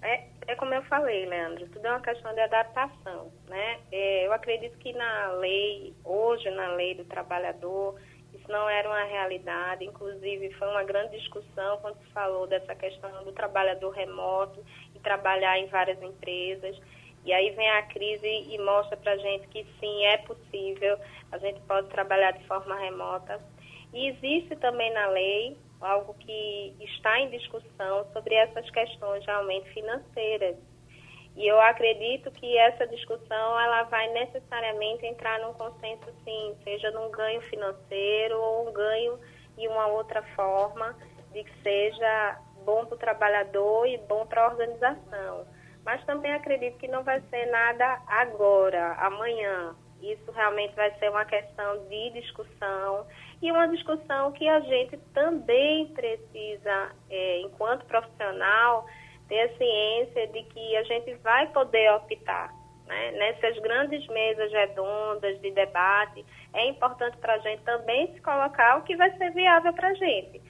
É, 0.00 0.22
é 0.46 0.54
como 0.54 0.72
eu 0.72 0.82
falei, 0.82 1.26
Leandro, 1.26 1.66
tudo 1.68 1.84
é 1.84 1.90
uma 1.90 2.00
questão 2.00 2.32
de 2.32 2.40
adaptação. 2.40 3.32
Né? 3.48 3.78
É, 3.90 4.26
eu 4.26 4.32
acredito 4.32 4.78
que 4.78 4.92
na 4.92 5.32
lei, 5.32 5.92
hoje 6.04 6.48
na 6.50 6.74
lei 6.74 6.94
do 6.94 7.04
trabalhador, 7.04 8.00
isso 8.32 8.48
não 8.48 8.68
era 8.68 8.88
uma 8.88 9.02
realidade. 9.02 9.84
Inclusive, 9.84 10.52
foi 10.54 10.68
uma 10.68 10.84
grande 10.84 11.18
discussão 11.18 11.78
quando 11.78 11.98
se 11.98 12.12
falou 12.12 12.46
dessa 12.46 12.72
questão 12.76 13.24
do 13.24 13.32
trabalhador 13.32 13.90
remoto 13.90 14.64
e 14.94 15.00
trabalhar 15.00 15.58
em 15.58 15.66
várias 15.66 16.00
empresas. 16.00 16.78
E 17.26 17.32
aí 17.32 17.50
vem 17.50 17.68
a 17.70 17.82
crise 17.82 18.24
e 18.24 18.56
mostra 18.58 18.96
para 18.96 19.10
a 19.10 19.16
gente 19.16 19.48
que 19.48 19.66
sim, 19.80 20.04
é 20.04 20.18
possível, 20.18 20.96
a 21.32 21.38
gente 21.38 21.60
pode 21.62 21.88
trabalhar 21.88 22.30
de 22.30 22.46
forma 22.46 22.78
remota. 22.78 23.40
E 23.92 24.10
existe 24.10 24.54
também 24.54 24.92
na 24.92 25.08
lei 25.08 25.58
algo 25.80 26.14
que 26.14 26.76
está 26.78 27.18
em 27.18 27.28
discussão 27.30 28.06
sobre 28.12 28.36
essas 28.36 28.70
questões 28.70 29.26
realmente 29.26 29.68
financeiras. 29.70 30.56
E 31.34 31.48
eu 31.48 31.60
acredito 31.60 32.30
que 32.30 32.56
essa 32.58 32.86
discussão 32.86 33.60
ela 33.60 33.82
vai 33.82 34.08
necessariamente 34.12 35.04
entrar 35.04 35.40
num 35.40 35.52
consenso 35.54 36.06
sim, 36.22 36.56
seja 36.62 36.92
num 36.92 37.10
ganho 37.10 37.40
financeiro 37.42 38.40
ou 38.40 38.68
um 38.68 38.72
ganho 38.72 39.18
de 39.58 39.66
uma 39.66 39.88
outra 39.88 40.22
forma 40.36 40.96
de 41.32 41.42
que 41.42 41.62
seja 41.64 42.40
bom 42.64 42.86
para 42.86 42.94
o 42.94 42.98
trabalhador 42.98 43.84
e 43.88 43.98
bom 43.98 44.24
para 44.26 44.44
a 44.44 44.48
organização 44.48 45.56
mas 45.86 46.04
também 46.04 46.32
acredito 46.32 46.78
que 46.78 46.88
não 46.88 47.04
vai 47.04 47.20
ser 47.30 47.46
nada 47.46 48.02
agora, 48.08 48.94
amanhã. 48.94 49.72
Isso 50.02 50.32
realmente 50.32 50.74
vai 50.74 50.90
ser 50.98 51.08
uma 51.08 51.24
questão 51.24 51.86
de 51.88 52.10
discussão 52.10 53.06
e 53.40 53.52
uma 53.52 53.68
discussão 53.68 54.32
que 54.32 54.48
a 54.48 54.58
gente 54.60 54.96
também 55.14 55.86
precisa, 55.94 56.90
é, 57.08 57.40
enquanto 57.40 57.86
profissional, 57.86 58.84
ter 59.28 59.40
a 59.42 59.56
ciência 59.56 60.26
de 60.26 60.42
que 60.42 60.76
a 60.76 60.82
gente 60.82 61.14
vai 61.22 61.46
poder 61.52 61.92
optar. 61.92 62.52
Né? 62.86 63.12
Nessas 63.12 63.56
grandes 63.60 64.04
mesas 64.08 64.52
redondas 64.52 65.40
de 65.40 65.52
debate, 65.52 66.26
é 66.52 66.66
importante 66.66 67.16
para 67.18 67.34
a 67.34 67.38
gente 67.38 67.62
também 67.62 68.12
se 68.12 68.20
colocar 68.20 68.78
o 68.78 68.82
que 68.82 68.96
vai 68.96 69.16
ser 69.16 69.30
viável 69.30 69.72
para 69.72 69.88
a 69.88 69.94
gente 69.94 70.42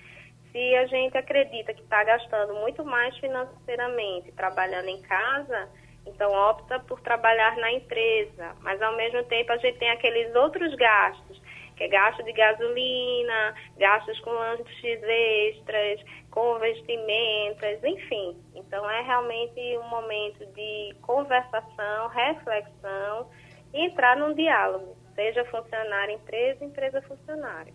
se 0.57 0.75
a 0.75 0.87
gente 0.87 1.19
acredita 1.19 1.75
que 1.75 1.83
está 1.83 2.03
gastando 2.03 2.55
muito 2.55 2.83
mais 2.83 3.15
financeiramente 3.19 4.33
trabalhando 4.33 4.89
em 4.89 5.03
casa, 5.03 5.69
então 6.07 6.33
opta 6.33 6.81
por 6.81 6.99
trabalhar 7.03 7.59
na 7.59 7.73
empresa. 7.73 8.57
Mas 8.61 8.81
ao 8.81 8.97
mesmo 8.97 9.23
tempo 9.25 9.53
a 9.53 9.59
gente 9.59 9.77
tem 9.77 9.91
aqueles 9.91 10.35
outros 10.35 10.75
gastos, 10.77 11.43
que 11.77 11.85
é 11.85 11.89
gasto 11.89 12.23
de 12.23 12.33
gasolina, 12.33 13.55
gastos 13.77 14.19
com 14.21 14.31
lanches 14.31 15.03
extras, 15.03 16.01
com 16.31 16.59
vestimentas, 16.59 17.85
enfim. 17.85 18.43
Então 18.55 18.91
é 18.91 19.03
realmente 19.03 19.61
um 19.77 19.89
momento 19.91 20.47
de 20.55 20.97
conversação, 21.03 22.09
reflexão 22.09 23.29
e 23.75 23.85
entrar 23.85 24.17
num 24.17 24.33
diálogo, 24.33 24.97
seja 25.15 25.45
funcionário 25.45 26.15
empresa, 26.15 26.65
empresa 26.65 27.03
funcionário. 27.03 27.75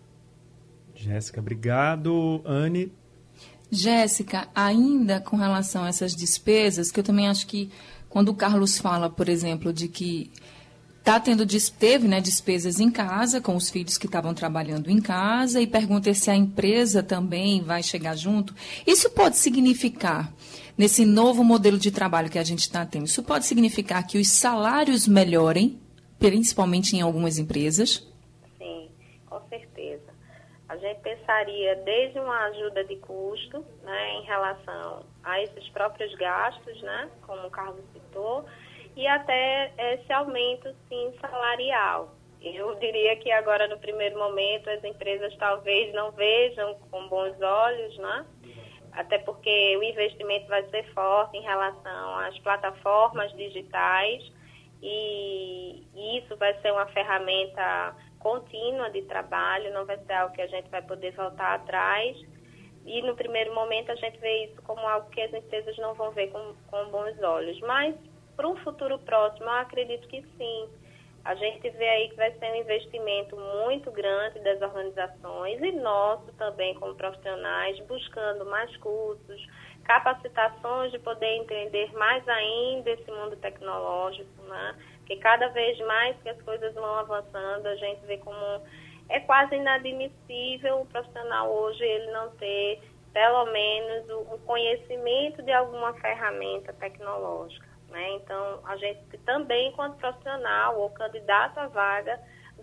Jéssica, 0.94 1.40
obrigado. 1.40 2.42
Anne? 2.44 2.92
Jéssica, 3.70 4.48
ainda 4.54 5.20
com 5.20 5.36
relação 5.36 5.84
a 5.84 5.88
essas 5.88 6.14
despesas, 6.14 6.90
que 6.90 7.00
eu 7.00 7.04
também 7.04 7.28
acho 7.28 7.46
que 7.46 7.70
quando 8.08 8.28
o 8.28 8.34
Carlos 8.34 8.78
fala, 8.78 9.08
por 9.08 9.28
exemplo, 9.28 9.72
de 9.72 9.88
que 9.88 10.30
tá 11.02 11.18
tendo 11.18 11.44
teve 11.78 12.06
né, 12.06 12.20
despesas 12.20 12.78
em 12.78 12.90
casa 12.90 13.40
com 13.40 13.56
os 13.56 13.70
filhos 13.70 13.98
que 13.98 14.06
estavam 14.06 14.34
trabalhando 14.34 14.90
em 14.90 15.00
casa 15.00 15.60
e 15.60 15.66
pergunta 15.66 16.12
se 16.14 16.30
a 16.30 16.36
empresa 16.36 17.02
também 17.02 17.62
vai 17.62 17.82
chegar 17.82 18.14
junto. 18.14 18.54
Isso 18.86 19.10
pode 19.10 19.38
significar 19.38 20.32
nesse 20.76 21.04
novo 21.04 21.42
modelo 21.42 21.78
de 21.78 21.90
trabalho 21.90 22.30
que 22.30 22.38
a 22.38 22.44
gente 22.44 22.60
está 22.60 22.84
tendo. 22.84 23.06
Isso 23.06 23.22
pode 23.22 23.46
significar 23.46 24.06
que 24.06 24.18
os 24.18 24.30
salários 24.30 25.08
melhorem, 25.08 25.80
principalmente 26.18 26.94
em 26.94 27.00
algumas 27.00 27.38
empresas 27.38 28.06
com 29.32 29.40
certeza. 29.48 29.71
A 30.72 30.76
gente 30.78 31.00
pensaria 31.00 31.76
desde 31.76 32.18
uma 32.18 32.46
ajuda 32.46 32.82
de 32.84 32.96
custo, 32.96 33.62
né, 33.82 34.14
em 34.14 34.22
relação 34.22 35.04
a 35.22 35.38
esses 35.42 35.68
próprios 35.68 36.14
gastos, 36.14 36.80
né, 36.80 37.10
como 37.26 37.46
o 37.46 37.50
Carlos 37.50 37.84
citou, 37.92 38.46
e 38.96 39.06
até 39.06 39.70
esse 39.76 40.10
aumento, 40.10 40.74
sim, 40.88 41.12
salarial. 41.20 42.14
Eu 42.40 42.74
diria 42.76 43.14
que 43.16 43.30
agora, 43.30 43.68
no 43.68 43.78
primeiro 43.78 44.18
momento, 44.18 44.70
as 44.70 44.82
empresas 44.82 45.36
talvez 45.36 45.92
não 45.92 46.10
vejam 46.12 46.74
com 46.90 47.06
bons 47.06 47.38
olhos, 47.38 47.98
né? 47.98 48.26
até 48.92 49.18
porque 49.18 49.76
o 49.76 49.82
investimento 49.82 50.46
vai 50.48 50.62
ser 50.70 50.84
forte 50.94 51.36
em 51.36 51.42
relação 51.42 52.18
às 52.18 52.38
plataformas 52.38 53.30
digitais 53.36 54.22
e, 54.82 55.86
isso 56.16 56.34
vai 56.36 56.58
ser 56.60 56.72
uma 56.72 56.86
ferramenta 56.86 57.94
contínua 58.22 58.88
de 58.90 59.02
trabalho, 59.02 59.72
não 59.72 59.84
vai 59.84 59.98
ser 59.98 60.12
algo 60.12 60.34
que 60.34 60.42
a 60.42 60.46
gente 60.46 60.70
vai 60.70 60.82
poder 60.82 61.12
voltar 61.12 61.54
atrás. 61.54 62.16
E 62.84 63.02
no 63.02 63.14
primeiro 63.14 63.54
momento 63.54 63.92
a 63.92 63.94
gente 63.96 64.18
vê 64.18 64.44
isso 64.46 64.60
como 64.62 64.80
algo 64.86 65.10
que 65.10 65.20
as 65.20 65.32
empresas 65.32 65.76
não 65.78 65.94
vão 65.94 66.10
ver 66.12 66.28
com, 66.28 66.54
com 66.68 66.90
bons 66.90 67.20
olhos. 67.22 67.60
Mas 67.60 67.94
para 68.36 68.48
um 68.48 68.56
futuro 68.56 68.98
próximo, 69.00 69.44
eu 69.44 69.50
acredito 69.50 70.08
que 70.08 70.22
sim. 70.36 70.68
A 71.24 71.36
gente 71.36 71.70
vê 71.70 71.88
aí 71.88 72.08
que 72.08 72.16
vai 72.16 72.32
ser 72.32 72.50
um 72.50 72.56
investimento 72.56 73.36
muito 73.36 73.92
grande 73.92 74.40
das 74.40 74.60
organizações 74.60 75.60
e 75.62 75.70
nosso 75.72 76.32
também 76.32 76.74
como 76.74 76.96
profissionais, 76.96 77.78
buscando 77.86 78.44
mais 78.46 78.76
cursos, 78.78 79.46
capacitações 79.84 80.90
de 80.90 80.98
poder 80.98 81.36
entender 81.36 81.92
mais 81.92 82.26
ainda 82.28 82.90
esse 82.90 83.08
mundo 83.12 83.36
tecnológico, 83.36 84.42
né? 84.42 84.76
Que 85.06 85.16
cada 85.16 85.48
vez 85.48 85.78
mais 85.80 86.16
que 86.22 86.28
as 86.28 86.40
coisas 86.42 86.74
vão 86.74 86.94
avançando, 86.96 87.66
a 87.66 87.76
gente 87.76 88.04
vê 88.06 88.18
como 88.18 88.62
é 89.08 89.20
quase 89.20 89.56
inadmissível 89.56 90.80
o 90.80 90.86
profissional 90.86 91.50
hoje 91.52 91.82
ele 91.82 92.10
não 92.12 92.30
ter 92.30 92.80
pelo 93.12 93.44
menos 93.52 94.08
o 94.10 94.38
conhecimento 94.38 95.42
de 95.42 95.52
alguma 95.52 95.92
ferramenta 95.94 96.72
tecnológica. 96.72 97.66
Né? 97.90 98.14
Então, 98.14 98.60
a 98.64 98.74
gente 98.76 99.18
também, 99.18 99.68
enquanto 99.68 99.98
profissional 99.98 100.80
ou 100.80 100.88
candidato 100.90 101.58
à 101.58 101.66
vaga, 101.66 102.18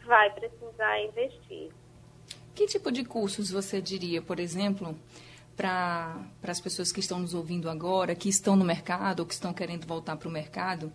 vai 0.05 0.31
precisar 0.31 1.01
investir. 1.03 1.69
Que 2.55 2.65
tipo 2.65 2.91
de 2.91 3.05
cursos 3.05 3.51
você 3.51 3.79
diria, 3.79 4.23
por 4.23 4.39
exemplo, 4.39 4.97
para 5.55 6.19
as 6.43 6.59
pessoas 6.59 6.91
que 6.91 6.99
estão 6.99 7.19
nos 7.19 7.35
ouvindo 7.35 7.69
agora, 7.69 8.15
que 8.15 8.27
estão 8.27 8.55
no 8.55 8.65
mercado 8.65 9.19
ou 9.19 9.25
que 9.25 9.33
estão 9.33 9.53
querendo 9.53 9.85
voltar 9.85 10.17
para 10.17 10.27
o 10.27 10.31
mercado. 10.31 10.91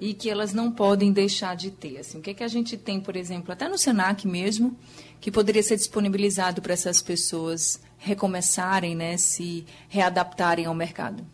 E 0.00 0.14
que 0.14 0.30
elas 0.30 0.52
não 0.52 0.70
podem 0.70 1.12
deixar 1.12 1.56
de 1.56 1.70
ter? 1.70 1.98
Assim, 1.98 2.18
o 2.18 2.22
que, 2.22 2.30
é 2.30 2.34
que 2.34 2.44
a 2.44 2.48
gente 2.48 2.76
tem, 2.76 3.00
por 3.00 3.16
exemplo, 3.16 3.52
até 3.52 3.68
no 3.68 3.78
SENAC 3.78 4.26
mesmo, 4.26 4.78
que 5.20 5.30
poderia 5.30 5.62
ser 5.62 5.76
disponibilizado 5.76 6.60
para 6.60 6.72
essas 6.72 7.00
pessoas 7.02 7.82
recomeçarem, 7.98 8.94
né, 8.94 9.16
se 9.16 9.66
readaptarem 9.88 10.66
ao 10.66 10.74
mercado? 10.74 11.24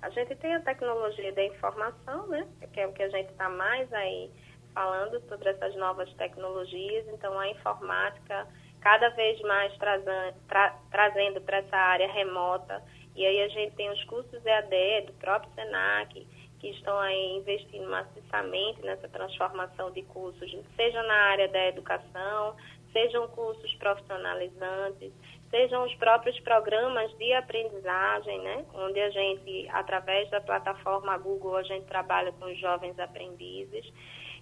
A 0.00 0.10
gente 0.10 0.34
tem 0.36 0.54
a 0.54 0.60
tecnologia 0.60 1.32
da 1.32 1.42
informação, 1.42 2.26
né? 2.26 2.46
Que 2.74 2.80
é 2.80 2.86
o 2.86 2.92
que 2.92 3.02
a 3.02 3.08
gente 3.08 3.30
está 3.30 3.48
mais 3.48 3.90
aí 3.90 4.30
falando 4.74 5.18
sobre 5.28 5.48
essas 5.48 5.74
novas 5.76 6.12
tecnologias. 6.12 7.06
Então, 7.08 7.38
a 7.38 7.48
informática 7.48 8.46
cada 8.82 9.08
vez 9.08 9.40
mais 9.40 9.74
trazendo, 9.78 10.36
tra, 10.46 10.78
trazendo 10.90 11.40
para 11.40 11.56
essa 11.56 11.76
área 11.76 12.12
remota. 12.12 12.82
E 13.16 13.24
aí 13.24 13.42
a 13.44 13.48
gente 13.48 13.74
tem 13.76 13.90
os 13.90 14.04
cursos 14.04 14.44
EAD 14.44 15.06
do 15.06 15.14
próprio 15.14 15.50
SENAC, 15.54 16.26
que 16.64 16.70
estão 16.70 16.98
aí 16.98 17.36
investindo 17.36 17.86
maciçamente 17.90 18.80
nessa 18.80 19.06
transformação 19.06 19.90
de 19.90 20.00
cursos, 20.04 20.50
seja 20.74 21.02
na 21.02 21.14
área 21.14 21.46
da 21.46 21.66
educação, 21.66 22.56
sejam 22.90 23.28
cursos 23.28 23.74
profissionalizantes, 23.74 25.12
sejam 25.50 25.84
os 25.84 25.94
próprios 25.96 26.40
programas 26.40 27.12
de 27.18 27.34
aprendizagem, 27.34 28.40
né? 28.40 28.64
onde 28.72 28.98
a 28.98 29.10
gente, 29.10 29.68
através 29.74 30.30
da 30.30 30.40
plataforma 30.40 31.18
Google, 31.18 31.56
a 31.56 31.62
gente 31.64 31.84
trabalha 31.84 32.32
com 32.32 32.46
os 32.46 32.58
jovens 32.58 32.98
aprendizes. 32.98 33.84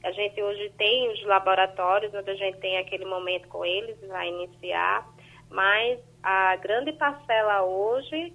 A 0.05 0.13
gente 0.13 0.41
hoje 0.41 0.71
tem 0.79 1.11
os 1.11 1.25
laboratórios, 1.25 2.15
onde 2.15 2.31
a 2.31 2.37
gente 2.37 2.59
tem 2.59 2.79
aquele 2.79 3.05
momento 3.05 3.49
com 3.49 3.65
eles, 3.65 3.99
vai 4.07 4.29
iniciar, 4.29 5.09
mas 5.51 5.99
a 6.23 6.55
grande 6.55 6.93
parcela 6.93 7.63
hoje 7.63 8.33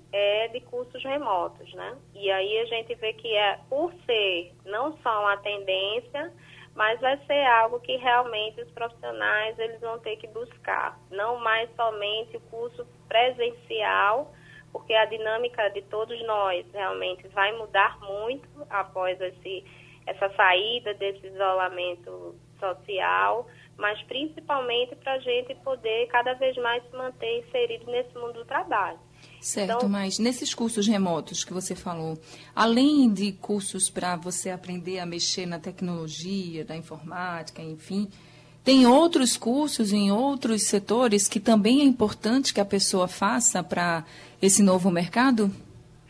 de 0.57 0.65
cursos 0.65 1.03
remotos, 1.03 1.71
né? 1.73 1.95
E 2.15 2.31
aí 2.31 2.59
a 2.59 2.65
gente 2.65 2.95
vê 2.95 3.13
que 3.13 3.33
é, 3.35 3.59
por 3.69 3.93
ser 4.05 4.53
não 4.65 4.97
só 4.97 5.21
uma 5.21 5.37
tendência, 5.37 6.33
mas 6.75 6.99
vai 6.99 7.17
ser 7.25 7.45
algo 7.45 7.79
que 7.79 7.95
realmente 7.97 8.61
os 8.61 8.71
profissionais 8.71 9.57
eles 9.59 9.79
vão 9.79 9.99
ter 9.99 10.15
que 10.17 10.27
buscar, 10.27 10.99
não 11.11 11.37
mais 11.37 11.69
somente 11.75 12.37
o 12.37 12.41
curso 12.41 12.87
presencial, 13.07 14.33
porque 14.71 14.93
a 14.93 15.05
dinâmica 15.05 15.69
de 15.69 15.81
todos 15.83 16.19
nós 16.25 16.65
realmente 16.73 17.27
vai 17.29 17.51
mudar 17.53 17.99
muito 18.01 18.47
após 18.69 19.19
esse, 19.21 19.63
essa 20.05 20.29
saída 20.35 20.93
desse 20.95 21.25
isolamento 21.27 22.35
social, 22.59 23.47
mas 23.77 24.01
principalmente 24.03 24.95
para 24.95 25.13
a 25.13 25.19
gente 25.19 25.53
poder 25.55 26.07
cada 26.07 26.33
vez 26.33 26.55
mais 26.57 26.83
se 26.83 26.95
manter 26.95 27.39
inserido 27.39 27.85
nesse 27.91 28.13
mundo 28.17 28.33
do 28.33 28.45
trabalho. 28.45 28.99
Certo, 29.41 29.77
então, 29.77 29.89
mas 29.89 30.19
nesses 30.19 30.53
cursos 30.53 30.87
remotos 30.87 31.43
que 31.43 31.53
você 31.53 31.75
falou, 31.75 32.17
além 32.55 33.11
de 33.11 33.31
cursos 33.33 33.89
para 33.89 34.15
você 34.15 34.49
aprender 34.49 34.99
a 34.99 35.05
mexer 35.05 35.45
na 35.45 35.59
tecnologia, 35.59 36.65
da 36.65 36.75
informática, 36.75 37.61
enfim, 37.61 38.09
tem 38.63 38.85
outros 38.85 39.37
cursos 39.37 39.93
em 39.93 40.11
outros 40.11 40.63
setores 40.63 41.27
que 41.29 41.39
também 41.39 41.81
é 41.81 41.83
importante 41.83 42.53
que 42.53 42.59
a 42.59 42.65
pessoa 42.65 43.07
faça 43.07 43.63
para 43.63 44.03
esse 44.41 44.61
novo 44.61 44.91
mercado? 44.91 45.49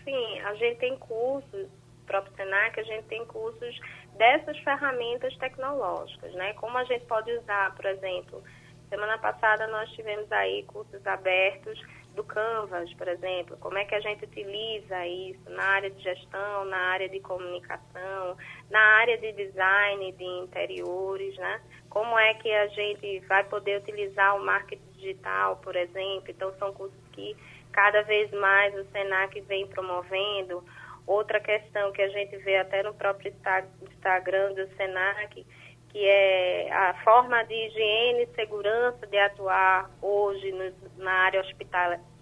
Sim, 0.03 0.39
a 0.39 0.55
gente 0.55 0.79
tem 0.79 0.97
cursos, 0.97 1.67
próprio 2.07 2.35
Senac, 2.35 2.79
a 2.79 2.83
gente 2.83 3.03
tem 3.03 3.23
cursos 3.25 3.79
dessas 4.17 4.57
ferramentas 4.59 5.35
tecnológicas, 5.37 6.33
né? 6.33 6.53
Como 6.53 6.75
a 6.77 6.83
gente 6.85 7.05
pode 7.05 7.31
usar, 7.31 7.75
por 7.75 7.85
exemplo, 7.85 8.41
semana 8.89 9.17
passada 9.19 9.67
nós 9.67 9.89
tivemos 9.91 10.31
aí 10.31 10.63
cursos 10.63 11.05
abertos 11.05 11.79
do 12.17 12.23
Canvas, 12.23 12.91
por 12.95 13.07
exemplo, 13.07 13.55
como 13.57 13.77
é 13.77 13.85
que 13.85 13.93
a 13.93 13.99
gente 13.99 14.25
utiliza 14.25 15.05
isso 15.05 15.49
na 15.51 15.63
área 15.63 15.89
de 15.89 16.01
gestão, 16.01 16.65
na 16.65 16.77
área 16.77 17.07
de 17.07 17.19
comunicação, 17.19 18.35
na 18.71 18.79
área 18.79 19.17
de 19.19 19.31
design 19.33 20.11
de 20.13 20.23
interiores, 20.23 21.37
né? 21.37 21.61
Como 21.89 22.17
é 22.17 22.33
que 22.33 22.51
a 22.51 22.67
gente 22.69 23.19
vai 23.27 23.43
poder 23.43 23.79
utilizar 23.79 24.35
o 24.35 24.43
marketing 24.43 24.91
digital, 24.95 25.57
por 25.57 25.75
exemplo? 25.75 26.29
Então, 26.29 26.51
são 26.57 26.73
cursos 26.73 26.99
que 27.13 27.37
cada 27.71 28.01
vez 28.01 28.31
mais 28.31 28.73
o 28.75 28.83
SENAC 28.91 29.39
vem 29.41 29.67
promovendo. 29.67 30.63
Outra 31.05 31.39
questão 31.39 31.91
que 31.91 32.01
a 32.01 32.09
gente 32.09 32.35
vê 32.37 32.57
até 32.57 32.81
no 32.81 32.95
próprio 32.95 33.31
Instagram 33.83 34.53
do 34.55 34.67
SENAC, 34.75 35.45
que 35.89 36.05
é 36.05 36.71
a 36.71 36.93
forma 37.03 37.43
de 37.43 37.53
higiene 37.53 38.23
e 38.23 38.35
segurança 38.35 39.05
de 39.07 39.17
atuar 39.17 39.89
hoje 40.01 40.51
no, 40.51 41.03
na 41.03 41.11
área 41.11 41.41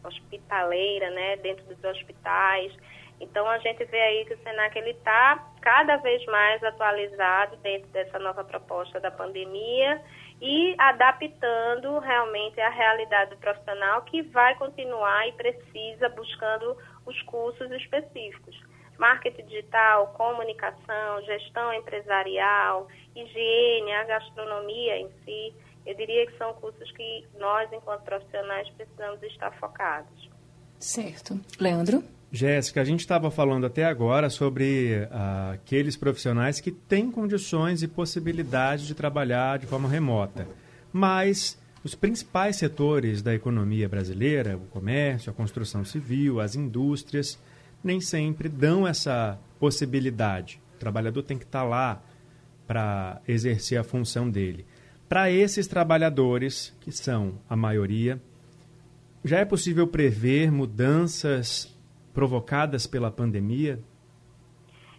hospitaleira, 0.04 1.10
né, 1.12 1.38
dentro 1.38 1.66
dos 1.66 1.84
hospitais. 1.84 2.72
Então 3.20 3.48
a 3.48 3.58
gente 3.60 3.84
vê 3.86 4.00
aí 4.00 4.26
que 4.26 4.34
o 4.34 4.44
Senac 4.44 4.78
ele 4.78 4.92
está 4.92 5.52
cada 5.62 5.98
vez 5.98 6.24
mais 6.26 6.64
atualizado 6.64 7.56
dentro 7.58 7.88
dessa 7.90 8.20
nova 8.20 8.44
proposta 8.44 9.00
da 9.00 9.10
pandemia 9.10 10.02
e 10.42 10.76
adaptando 10.78 11.98
realmente 12.00 12.60
a 12.60 12.70
realidade 12.70 13.32
do 13.32 13.38
profissional 13.38 14.02
que 14.02 14.22
vai 14.22 14.56
continuar 14.56 15.28
e 15.30 15.32
precisa 15.32 16.10
buscando 16.10 16.78
os 17.06 17.22
cursos 17.24 17.72
específicos 17.72 18.65
marketing 18.98 19.46
digital, 19.46 20.08
comunicação, 20.18 21.22
gestão 21.26 21.74
empresarial, 21.74 22.88
higiene, 23.16 23.92
a 23.92 24.04
gastronomia 24.06 24.98
em 24.98 25.10
si. 25.24 25.54
Eu 25.86 25.96
diria 25.96 26.26
que 26.26 26.38
são 26.38 26.54
cursos 26.56 26.92
que 26.92 27.26
nós, 27.40 27.72
enquanto 27.72 28.02
profissionais, 28.04 28.68
precisamos 28.72 29.22
estar 29.24 29.52
focados. 29.60 30.30
Certo. 30.80 31.40
Leandro? 31.60 32.04
Jéssica, 32.32 32.82
a 32.82 32.84
gente 32.84 33.00
estava 33.00 33.32
falando 33.32 33.66
até 33.66 33.86
agora 33.86 34.30
sobre 34.30 35.08
ah, 35.12 35.52
aqueles 35.54 35.96
profissionais 35.96 36.60
que 36.60 36.72
têm 36.72 37.10
condições 37.10 37.82
e 37.82 37.88
possibilidade 37.88 38.88
de 38.88 38.94
trabalhar 38.94 39.58
de 39.58 39.66
forma 39.66 39.88
remota, 39.88 40.48
mas 40.92 41.58
os 41.84 41.96
principais 41.96 42.58
setores 42.58 43.22
da 43.22 43.34
economia 43.34 43.88
brasileira, 43.88 44.58
o 44.58 44.66
comércio, 44.68 45.32
a 45.32 45.34
construção 45.34 45.86
civil, 45.86 46.42
as 46.42 46.56
indústrias, 46.56 47.40
nem 47.86 48.02
sempre 48.02 48.50
dão 48.50 48.88
essa 48.88 49.40
possibilidade. 49.60 50.60
O 50.76 50.80
trabalhador 50.80 51.24
tem 51.24 51.38
que 51.38 51.46
estar 51.46 51.62
tá 51.62 51.66
lá 51.66 52.02
para 52.68 53.22
exercer 53.28 53.78
a 53.78 53.84
função 53.84 54.30
dele. 54.30 54.66
Para 55.08 55.30
esses 55.30 55.68
trabalhadores, 55.68 56.76
que 56.82 56.92
são 56.92 57.40
a 57.48 57.56
maioria, 57.56 58.20
já 59.24 59.40
é 59.40 59.46
possível 59.46 59.88
prever 59.88 60.52
mudanças 60.52 61.72
provocadas 62.14 62.88
pela 62.88 63.12
pandemia? 63.12 63.80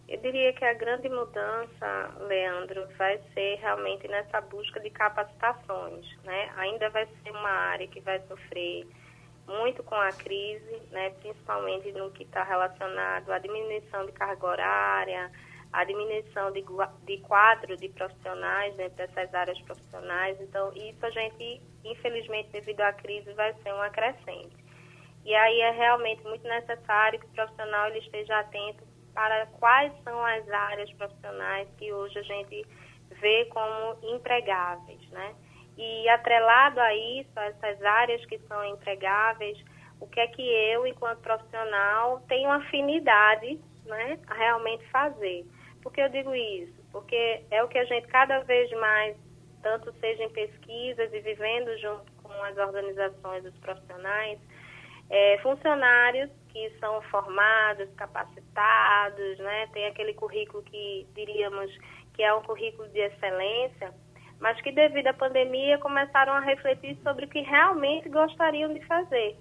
Eu 0.09 0.21
diria 0.21 0.53
que 0.53 0.65
a 0.65 0.75
grande 0.75 1.09
mudança, 1.09 2.15
Leandro, 2.29 2.87
vai 2.97 3.19
ser 3.35 3.57
realmente 3.61 4.07
nessa 4.07 4.41
busca 4.43 4.79
de 4.79 4.91
capacitações. 4.91 6.07
Né? 6.23 6.51
Ainda 6.57 6.89
vai 6.91 7.07
ser 7.07 7.31
uma 7.31 7.51
área 7.51 7.89
que 7.89 8.01
vai 8.01 8.21
sofrer 8.29 8.87
muito 9.47 9.83
com 9.83 9.95
a 9.95 10.11
crise, 10.11 10.83
né? 10.91 11.11
principalmente 11.21 11.93
no 11.93 12.11
que 12.11 12.25
está 12.25 12.43
relacionado 12.43 13.31
à 13.31 13.39
diminuição 13.39 14.05
de 14.07 14.13
carga 14.13 14.47
horária, 14.47 15.31
à 15.73 15.85
diminuição 15.85 16.51
de, 16.53 16.65
de 17.05 17.19
quadro 17.19 17.77
de 17.77 17.89
profissionais 17.91 18.75
dentro 18.77 18.97
dessas 18.97 19.33
áreas 19.35 19.61
profissionais. 19.63 20.41
Então, 20.41 20.73
isso 20.75 21.05
a 21.05 21.11
gente, 21.11 21.61
infelizmente, 21.85 22.51
devido 22.51 22.81
à 22.81 22.93
crise, 22.93 23.33
vai 23.35 23.55
ser 23.63 23.73
uma 23.73 23.91
crescente. 23.91 24.57
E 25.25 25.35
aí 25.35 25.61
é 25.61 25.71
realmente 25.71 26.23
muito 26.23 26.47
necessário 26.47 27.19
que 27.19 27.27
o 27.27 27.31
profissional 27.31 27.89
ele 27.89 27.99
esteja 27.99 28.39
atento 28.39 28.85
para 29.13 29.47
quais 29.47 29.93
são 30.05 30.25
as 30.25 30.49
áreas 30.49 30.93
profissionais 30.93 31.69
que 31.79 31.93
hoje 31.93 32.19
a 32.19 32.23
gente 32.23 32.67
vê 33.21 33.45
como 33.47 33.99
empregáveis, 34.15 35.09
né? 35.11 35.35
E 35.77 36.09
atrelado 36.09 36.81
a 36.81 36.95
isso, 36.95 37.31
a 37.37 37.45
essas 37.47 37.83
áreas 37.83 38.25
que 38.27 38.39
são 38.49 38.65
empregáveis, 38.65 39.63
o 40.01 40.07
que 40.07 40.21
é 40.21 40.27
que 40.27 40.43
eu, 40.43 40.87
enquanto 40.87 41.21
profissional, 41.21 42.23
tenho 42.29 42.51
afinidade, 42.51 43.61
né, 43.85 44.19
a 44.27 44.35
realmente 44.35 44.85
fazer? 44.91 45.47
Por 45.83 45.93
que 45.93 46.01
eu 46.01 46.09
digo 46.09 46.35
isso? 46.35 46.75
Porque 46.91 47.45
é 47.51 47.63
o 47.63 47.69
que 47.69 47.79
a 47.79 47.85
gente 47.85 48.07
cada 48.09 48.41
vez 48.41 48.71
mais, 48.73 49.17
tanto 49.63 49.93
seja 50.01 50.25
em 50.25 50.31
pesquisas 50.31 51.13
e 51.13 51.21
vivendo 51.21 51.77
junto 51.79 52.11
com 52.23 52.33
as 52.43 52.57
organizações 52.57 53.43
dos 53.45 53.57
profissionais, 53.59 54.39
é, 55.09 55.39
funcionários 55.39 56.31
que 56.49 56.71
são 56.81 57.01
formados, 57.03 57.89
capacitados, 57.97 59.39
né? 59.39 59.69
Tem 59.73 59.87
aquele 59.87 60.15
currículo 60.15 60.63
que 60.65 61.07
diríamos 61.15 61.71
que 62.15 62.23
é 62.23 62.35
um 62.35 62.43
currículo 62.43 62.89
de 62.89 62.99
excelência, 62.99 63.95
mas 64.41 64.61
que 64.61 64.73
devido 64.73 65.09
à 65.09 65.15
pandemia 65.15 65.79
começaram 65.79 66.33
a 66.33 66.41
refletir 66.41 66.97
sobre 67.03 67.25
o 67.25 67.29
que 67.29 67.41
realmente 67.41 68.09
gostariam 68.09 68.73
de 68.73 68.81
fazer. 68.87 69.37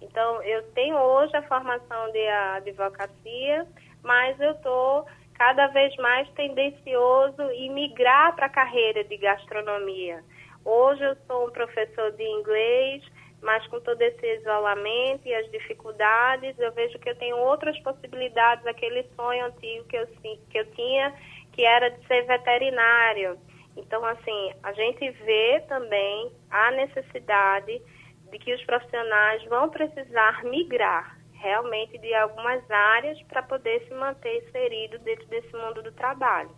Então, 0.00 0.42
eu 0.42 0.62
tenho 0.72 0.96
hoje 0.96 1.36
a 1.36 1.42
formação 1.42 2.12
de 2.12 2.28
advocacia, 2.28 3.66
mas 4.02 4.38
eu 4.40 4.52
estou 4.52 5.06
cada 5.34 5.66
vez 5.68 5.94
mais 5.96 6.28
tendencioso 6.30 7.42
em 7.52 7.70
migrar 7.70 8.34
para 8.34 8.46
a 8.46 8.50
carreira 8.50 9.04
de 9.04 9.16
gastronomia. 9.16 10.22
Hoje 10.64 11.02
eu 11.04 11.16
sou 11.26 11.48
um 11.48 11.50
professor 11.50 12.10
de 12.12 12.24
inglês, 12.24 13.02
mas 13.42 13.66
com 13.68 13.80
todo 13.80 14.00
esse 14.00 14.26
isolamento 14.38 15.26
e 15.26 15.34
as 15.34 15.50
dificuldades, 15.50 16.58
eu 16.58 16.72
vejo 16.72 16.98
que 16.98 17.10
eu 17.10 17.16
tenho 17.16 17.36
outras 17.36 17.78
possibilidades, 17.80 18.66
aquele 18.66 19.04
sonho 19.14 19.46
antigo 19.46 19.84
que 19.84 19.96
eu, 19.96 20.06
que 20.06 20.58
eu 20.58 20.66
tinha, 20.72 21.14
que 21.52 21.64
era 21.64 21.90
de 21.90 22.06
ser 22.06 22.22
veterinário. 22.22 23.38
Então, 23.76 24.04
assim, 24.04 24.52
a 24.62 24.72
gente 24.72 25.10
vê 25.24 25.60
também 25.68 26.32
a 26.50 26.70
necessidade 26.72 27.82
de 28.30 28.38
que 28.38 28.54
os 28.54 28.64
profissionais 28.64 29.44
vão 29.44 29.68
precisar 29.68 30.42
migrar 30.44 31.16
realmente 31.32 31.98
de 31.98 32.12
algumas 32.14 32.68
áreas 32.70 33.20
para 33.24 33.42
poder 33.42 33.86
se 33.86 33.94
manter 33.94 34.42
inserido 34.42 34.98
dentro 35.00 35.26
desse 35.28 35.52
mundo 35.52 35.82
do 35.82 35.92
trabalho. 35.92 36.50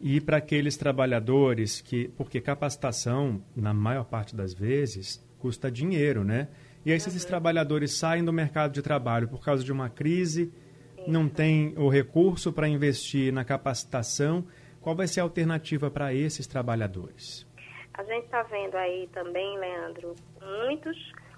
E 0.00 0.20
para 0.20 0.36
aqueles 0.36 0.76
trabalhadores 0.76 1.80
que, 1.80 2.08
porque 2.16 2.40
capacitação, 2.40 3.42
na 3.56 3.74
maior 3.74 4.04
parte 4.04 4.34
das 4.34 4.54
vezes, 4.54 5.26
custa 5.38 5.70
dinheiro, 5.70 6.24
né? 6.24 6.48
E 6.86 6.92
aí, 6.92 7.00
se 7.00 7.08
esses 7.08 7.24
uhum. 7.24 7.28
trabalhadores 7.28 7.98
saem 7.98 8.24
do 8.24 8.32
mercado 8.32 8.72
de 8.72 8.80
trabalho 8.80 9.28
por 9.28 9.44
causa 9.44 9.64
de 9.64 9.72
uma 9.72 9.90
crise, 9.90 10.52
Sim. 10.94 11.04
não 11.08 11.28
tem 11.28 11.74
o 11.76 11.88
recurso 11.88 12.52
para 12.52 12.68
investir 12.68 13.32
na 13.32 13.44
capacitação, 13.44 14.46
qual 14.88 14.96
vai 14.96 15.06
ser 15.06 15.20
a 15.20 15.24
alternativa 15.24 15.90
para 15.90 16.14
esses 16.14 16.46
trabalhadores? 16.46 17.46
A 17.92 18.02
gente 18.04 18.24
está 18.24 18.42
vendo 18.44 18.74
aí 18.74 19.06
também, 19.12 19.58
Leandro, 19.58 20.14
muitos 20.40 20.96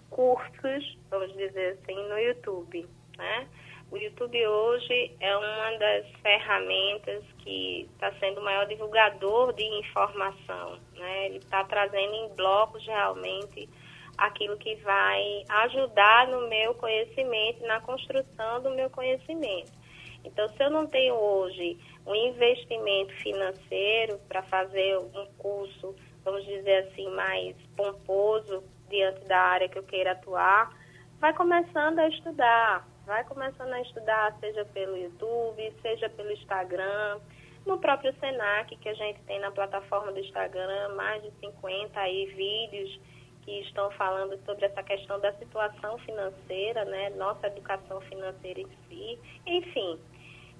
cursos, 0.08 0.98
vamos 1.10 1.32
dizer 1.36 1.76
assim, 1.82 1.96
no 2.08 2.16
YouTube, 2.16 2.86
né? 3.18 3.48
O 3.90 3.96
YouTube 3.96 4.46
hoje 4.46 5.16
é 5.18 5.36
uma 5.36 5.78
das 5.78 6.06
ferramentas 6.22 7.24
que 7.38 7.88
está 7.92 8.12
sendo 8.20 8.40
o 8.40 8.44
maior 8.44 8.68
divulgador 8.68 9.52
de 9.52 9.64
informação, 9.64 10.78
né? 10.94 11.26
Ele 11.26 11.38
está 11.38 11.64
trazendo 11.64 12.14
em 12.14 12.28
blocos 12.36 12.86
realmente 12.86 13.68
aquilo 14.16 14.56
que 14.58 14.76
vai 14.76 15.42
ajudar 15.64 16.28
no 16.28 16.48
meu 16.48 16.72
conhecimento, 16.74 17.66
na 17.66 17.80
construção 17.80 18.62
do 18.62 18.70
meu 18.70 18.88
conhecimento. 18.90 19.79
Então, 20.24 20.48
se 20.48 20.62
eu 20.62 20.70
não 20.70 20.86
tenho 20.86 21.14
hoje 21.14 21.78
um 22.06 22.14
investimento 22.14 23.12
financeiro 23.14 24.18
para 24.28 24.42
fazer 24.42 24.98
um 24.98 25.26
curso, 25.38 25.94
vamos 26.24 26.44
dizer 26.44 26.88
assim, 26.88 27.08
mais 27.10 27.56
pomposo 27.76 28.62
diante 28.88 29.24
da 29.26 29.38
área 29.38 29.68
que 29.68 29.78
eu 29.78 29.82
queira 29.82 30.12
atuar, 30.12 30.76
vai 31.18 31.32
começando 31.34 31.98
a 31.98 32.08
estudar, 32.08 32.86
vai 33.06 33.24
começando 33.24 33.72
a 33.72 33.80
estudar, 33.82 34.36
seja 34.40 34.64
pelo 34.66 34.96
YouTube, 34.96 35.72
seja 35.82 36.08
pelo 36.10 36.32
Instagram, 36.32 37.20
no 37.66 37.78
próprio 37.78 38.14
Senac, 38.18 38.74
que 38.76 38.88
a 38.88 38.94
gente 38.94 39.20
tem 39.22 39.38
na 39.38 39.50
plataforma 39.50 40.12
do 40.12 40.18
Instagram, 40.18 40.94
mais 40.96 41.22
de 41.22 41.30
50 41.40 42.00
aí 42.00 42.26
vídeos 42.26 43.00
que 43.42 43.60
estão 43.60 43.90
falando 43.92 44.38
sobre 44.44 44.66
essa 44.66 44.82
questão 44.82 45.18
da 45.20 45.32
situação 45.34 45.98
financeira, 45.98 46.84
né, 46.84 47.10
nossa 47.10 47.46
educação 47.46 48.00
financeira 48.02 48.60
em 48.60 48.68
si. 48.88 49.18
Enfim, 49.46 49.98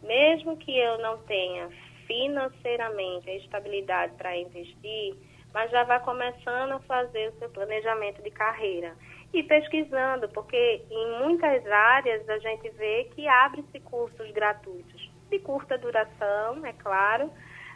mesmo 0.02 0.56
que 0.56 0.76
eu 0.76 0.98
não 0.98 1.18
tenha 1.18 1.68
financeiramente 2.06 3.30
a 3.30 3.36
estabilidade 3.36 4.14
para 4.14 4.36
investir, 4.36 5.14
mas 5.52 5.70
já 5.70 5.84
vai 5.84 6.00
começando 6.00 6.72
a 6.72 6.80
fazer 6.80 7.28
o 7.30 7.38
seu 7.38 7.50
planejamento 7.50 8.22
de 8.22 8.30
carreira 8.30 8.96
e 9.32 9.42
pesquisando, 9.42 10.28
porque 10.30 10.82
em 10.90 11.20
muitas 11.20 11.64
áreas 11.66 12.28
a 12.28 12.38
gente 12.38 12.68
vê 12.70 13.04
que 13.14 13.28
abre-se 13.28 13.78
cursos 13.80 14.30
gratuitos 14.32 15.10
de 15.30 15.38
curta 15.38 15.78
duração, 15.78 16.66
é 16.66 16.72
claro, 16.72 17.30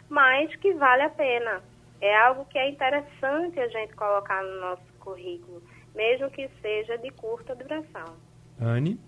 mas 0.09 0.53
que 0.57 0.73
vale 0.73 1.03
a 1.03 1.09
pena. 1.09 1.63
É 2.01 2.15
algo 2.17 2.45
que 2.45 2.57
é 2.57 2.69
interessante 2.69 3.57
a 3.59 3.67
gente 3.69 3.95
colocar 3.95 4.43
no 4.43 4.59
nosso 4.59 4.94
currículo, 5.05 5.61
mesmo 5.93 6.29
que 6.31 6.49
seja 6.61 6.97
de 6.97 7.11
curta 7.11 7.55
duração. 7.55 8.15
Anne? 8.59 8.99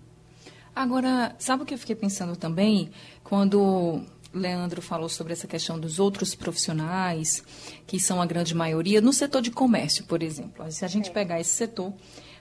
Agora, 0.74 1.34
sabe 1.38 1.64
o 1.64 1.66
que 1.66 1.74
eu 1.74 1.78
fiquei 1.78 1.96
pensando 1.96 2.36
também? 2.36 2.90
Quando 3.24 4.00
Leandro 4.32 4.80
falou 4.80 5.08
sobre 5.08 5.32
essa 5.32 5.48
questão 5.48 5.78
dos 5.78 5.98
outros 5.98 6.34
profissionais, 6.34 7.42
que 7.86 7.98
são 7.98 8.22
a 8.22 8.26
grande 8.26 8.54
maioria, 8.54 9.00
no 9.00 9.12
setor 9.12 9.42
de 9.42 9.50
comércio, 9.50 10.04
por 10.04 10.22
exemplo. 10.22 10.70
Se 10.70 10.84
a 10.84 10.88
gente 10.88 11.10
é. 11.10 11.12
pegar 11.12 11.40
esse 11.40 11.50
setor, 11.50 11.92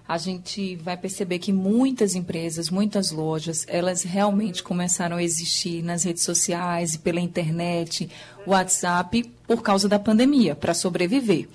a 0.07 0.17
gente 0.17 0.75
vai 0.77 0.95
perceber 0.95 1.39
que 1.39 1.51
muitas 1.51 2.15
empresas, 2.15 2.69
muitas 2.69 3.11
lojas, 3.11 3.65
elas 3.67 4.03
realmente 4.03 4.63
começaram 4.63 5.17
a 5.17 5.23
existir 5.23 5.81
nas 5.81 6.03
redes 6.03 6.23
sociais 6.23 6.93
e 6.93 6.99
pela 6.99 7.19
internet, 7.19 8.09
WhatsApp, 8.45 9.23
por 9.45 9.61
causa 9.61 9.89
da 9.89 9.99
pandemia, 9.99 10.55
para 10.55 10.73
sobreviver. 10.73 11.49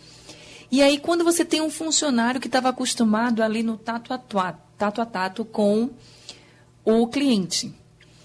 E 0.73 0.81
aí, 0.81 0.99
quando 0.99 1.23
você 1.23 1.45
tem 1.45 1.61
um 1.61 1.69
funcionário 1.69 2.41
que 2.41 2.49
estava 2.49 2.71
acostumado 2.71 3.43
ali 3.43 3.63
no 3.63 3.77
tato 3.77 4.15
a 4.15 4.17
tato, 4.17 4.59
tato 4.79 5.03
a 5.03 5.07
tato 5.07 5.45
com 5.45 5.91
o 6.83 7.07
cliente, 7.09 7.75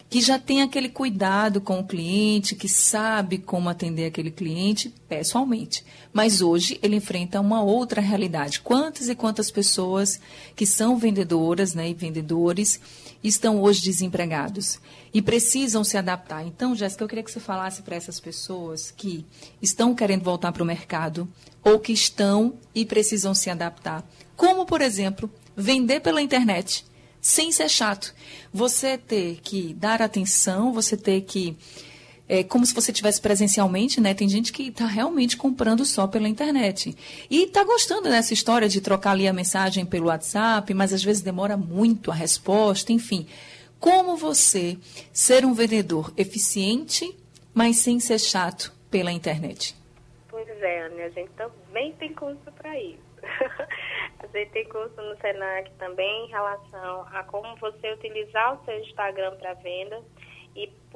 que 0.10 0.21
já 0.21 0.39
tem 0.39 0.62
aquele 0.62 0.88
cuidado 0.88 1.60
com 1.60 1.81
o 1.81 1.83
cliente, 1.86 2.55
que 2.55 2.69
sabe 2.69 3.38
como 3.38 3.67
atender 3.67 4.05
aquele 4.05 4.31
cliente 4.31 4.93
pessoalmente. 5.10 5.83
Mas 6.13 6.41
hoje 6.41 6.79
ele 6.81 6.95
enfrenta 6.95 7.41
uma 7.41 7.62
outra 7.62 7.99
realidade. 7.99 8.62
Quantas 8.62 9.10
e 9.10 9.15
quantas 9.15 9.51
pessoas 9.51 10.17
que 10.55 10.65
são 10.65 10.97
vendedoras 10.97 11.73
né, 11.73 11.89
e 11.89 11.93
vendedores 11.93 12.79
estão 13.23 13.62
hoje 13.62 13.82
desempregados 13.82 14.80
e 15.13 15.21
precisam 15.21 15.84
se 15.84 15.97
adaptar. 15.97 16.45
Então, 16.45 16.75
Jéssica, 16.75 17.03
eu 17.03 17.08
queria 17.08 17.23
que 17.23 17.32
você 17.32 17.39
falasse 17.39 17.82
para 17.82 17.95
essas 17.95 18.19
pessoas 18.19 18.91
que 18.91 19.25
estão 19.62 19.95
querendo 19.95 20.23
voltar 20.23 20.51
para 20.51 20.63
o 20.63 20.65
mercado 20.65 21.27
ou 21.63 21.80
que 21.80 21.93
estão 21.93 22.53
e 22.73 22.86
precisam 22.86 23.34
se 23.34 23.49
adaptar. 23.49 24.08
Como, 24.36 24.65
por 24.65 24.82
exemplo, 24.82 25.30
vender 25.56 25.99
pela 25.99 26.21
internet 26.21 26.86
sem 27.19 27.51
ser 27.51 27.69
chato. 27.69 28.13
Você 28.53 28.97
ter 28.97 29.39
que 29.41 29.73
dar 29.73 30.01
atenção, 30.01 30.71
você 30.71 30.95
ter 30.95 31.21
que. 31.21 31.58
É 32.29 32.43
como 32.43 32.65
se 32.65 32.75
você 32.75 32.91
tivesse 32.91 33.21
presencialmente, 33.21 34.01
né? 34.01 34.13
Tem 34.13 34.27
gente 34.27 34.51
que 34.51 34.67
está 34.67 34.85
realmente 34.85 35.37
comprando 35.37 35.85
só 35.85 36.07
pela 36.07 36.27
internet. 36.27 36.95
E 37.29 37.43
está 37.43 37.63
gostando 37.63 38.09
dessa 38.09 38.33
história 38.33 38.67
de 38.67 38.81
trocar 38.81 39.11
ali 39.11 39.27
a 39.27 39.33
mensagem 39.33 39.85
pelo 39.85 40.07
WhatsApp, 40.07 40.73
mas 40.73 40.91
às 40.91 41.03
vezes 41.03 41.21
demora 41.21 41.55
muito 41.55 42.11
a 42.11 42.13
resposta, 42.13 42.91
enfim. 42.91 43.27
Como 43.79 44.17
você 44.17 44.77
ser 45.13 45.45
um 45.45 45.53
vendedor 45.53 46.11
eficiente, 46.17 47.15
mas 47.53 47.77
sem 47.77 47.99
ser 47.99 48.19
chato 48.19 48.73
pela 48.91 49.11
internet? 49.11 49.75
Pois 50.27 50.47
é, 50.47 50.85
Ana, 50.85 51.05
a 51.05 51.09
gente 51.09 51.29
também 51.31 51.93
tem 51.93 52.13
curso 52.13 52.51
para 52.57 52.79
isso. 52.79 53.07
a 54.19 54.27
gente 54.27 54.51
tem 54.51 54.67
curso 54.67 54.95
no 55.01 55.15
Senac 55.17 55.71
também 55.79 56.25
em 56.25 56.29
relação 56.29 57.07
a 57.11 57.23
como 57.23 57.55
você 57.57 57.93
utilizar 57.93 58.55
o 58.55 58.65
seu 58.65 58.79
Instagram 58.79 59.35
para 59.37 59.53
venda. 59.55 60.01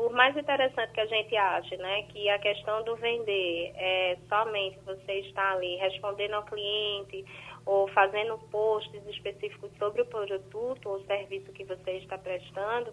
Por 0.01 0.11
mais 0.13 0.35
interessante 0.35 0.93
que 0.93 0.99
a 0.99 1.05
gente 1.05 1.37
ache, 1.37 1.77
né, 1.77 2.01
que 2.09 2.27
a 2.27 2.39
questão 2.39 2.83
do 2.83 2.95
vender 2.95 3.71
é 3.75 4.17
somente 4.27 4.79
você 4.79 5.19
estar 5.19 5.51
ali 5.51 5.75
respondendo 5.75 6.33
ao 6.33 6.43
cliente 6.43 7.23
ou 7.67 7.87
fazendo 7.89 8.35
posts 8.49 9.05
específicos 9.05 9.69
sobre 9.77 10.01
o 10.01 10.05
produto 10.07 10.89
ou 10.89 11.05
serviço 11.05 11.51
que 11.51 11.63
você 11.65 11.91
está 11.97 12.17
prestando, 12.17 12.91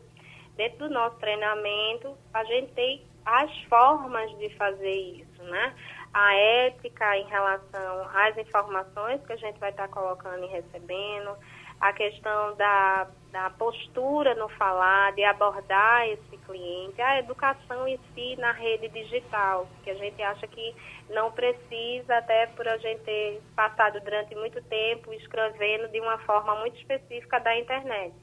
dentro 0.55 0.81
do 0.81 0.91
nosso 0.91 1.17
treinamento, 1.17 2.15
a 2.35 2.45
gente 2.45 2.73
tem 2.73 3.03
as 3.25 3.59
formas 3.71 4.31
de 4.37 4.51
fazer 4.57 4.95
isso, 4.95 5.43
né? 5.45 5.75
A 6.13 6.35
ética 6.35 7.17
em 7.17 7.25
relação 7.25 8.07
às 8.13 8.37
informações 8.37 9.27
que 9.27 9.33
a 9.33 9.37
gente 9.37 9.59
vai 9.59 9.71
estar 9.71 9.89
colocando 9.89 10.45
e 10.45 10.49
recebendo, 10.49 11.39
a 11.81 11.93
questão 11.93 12.57
da, 12.57 13.07
da 13.31 13.51
postura 13.51 14.35
no 14.35 14.49
falar, 14.51 15.13
de 15.13 15.25
abordar 15.25 16.09
esse 16.09 16.38
cliente, 16.49 17.01
a 17.01 17.19
educação 17.19 17.87
em 17.87 18.01
si 18.15 18.35
na 18.37 18.53
rede 18.53 18.89
digital, 18.89 19.69
que 19.85 19.91
a 19.91 19.95
gente 19.95 20.21
acha 20.23 20.47
que 20.47 20.75
não 21.11 21.31
precisa, 21.31 22.17
até 22.17 22.47
por 22.47 22.67
a 22.67 22.79
gente 22.79 23.03
ter 23.03 23.41
passado 23.55 24.01
durante 24.01 24.35
muito 24.35 24.63
tempo 24.65 25.13
escrevendo 25.13 25.89
de 25.89 26.01
uma 26.01 26.19
forma 26.21 26.57
muito 26.57 26.77
específica 26.79 27.39
da 27.39 27.57
internet. 27.59 28.15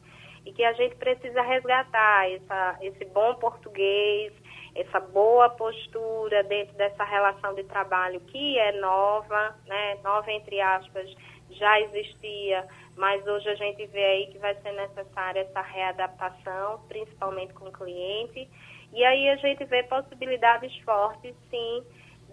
E 0.46 0.52
que 0.52 0.64
a 0.64 0.74
gente 0.74 0.96
precisa 0.96 1.42
resgatar 1.42 2.30
essa, 2.32 2.78
esse 2.82 3.06
bom 3.06 3.36
português, 3.36 4.34
essa 4.76 5.00
boa 5.00 5.50
postura 5.50 6.44
dentro 6.44 6.76
dessa 6.76 7.04
relação 7.04 7.54
de 7.56 7.64
trabalho 7.64 8.20
que 8.20 8.60
é 8.60 8.74
nova, 8.74 9.56
né, 9.66 9.98
nova 10.04 10.32
entre 10.32 10.60
aspas, 10.60 11.10
já 11.58 11.80
existia, 11.82 12.68
mas 12.96 13.26
hoje 13.28 13.50
a 13.50 13.56
gente 13.56 13.86
vê 13.88 14.04
aí 14.04 14.28
que 14.28 14.38
vai 14.38 14.56
ser 14.56 14.72
necessária 14.72 15.42
essa 15.42 15.62
readaptação, 15.62 16.82
principalmente 16.88 17.54
com 17.54 17.68
o 17.68 17.72
cliente. 17.72 18.50
E 18.94 19.04
aí 19.04 19.30
a 19.30 19.36
gente 19.38 19.64
vê 19.66 19.84
possibilidades 19.84 20.76
fortes, 20.80 21.36
sim, 21.50 21.84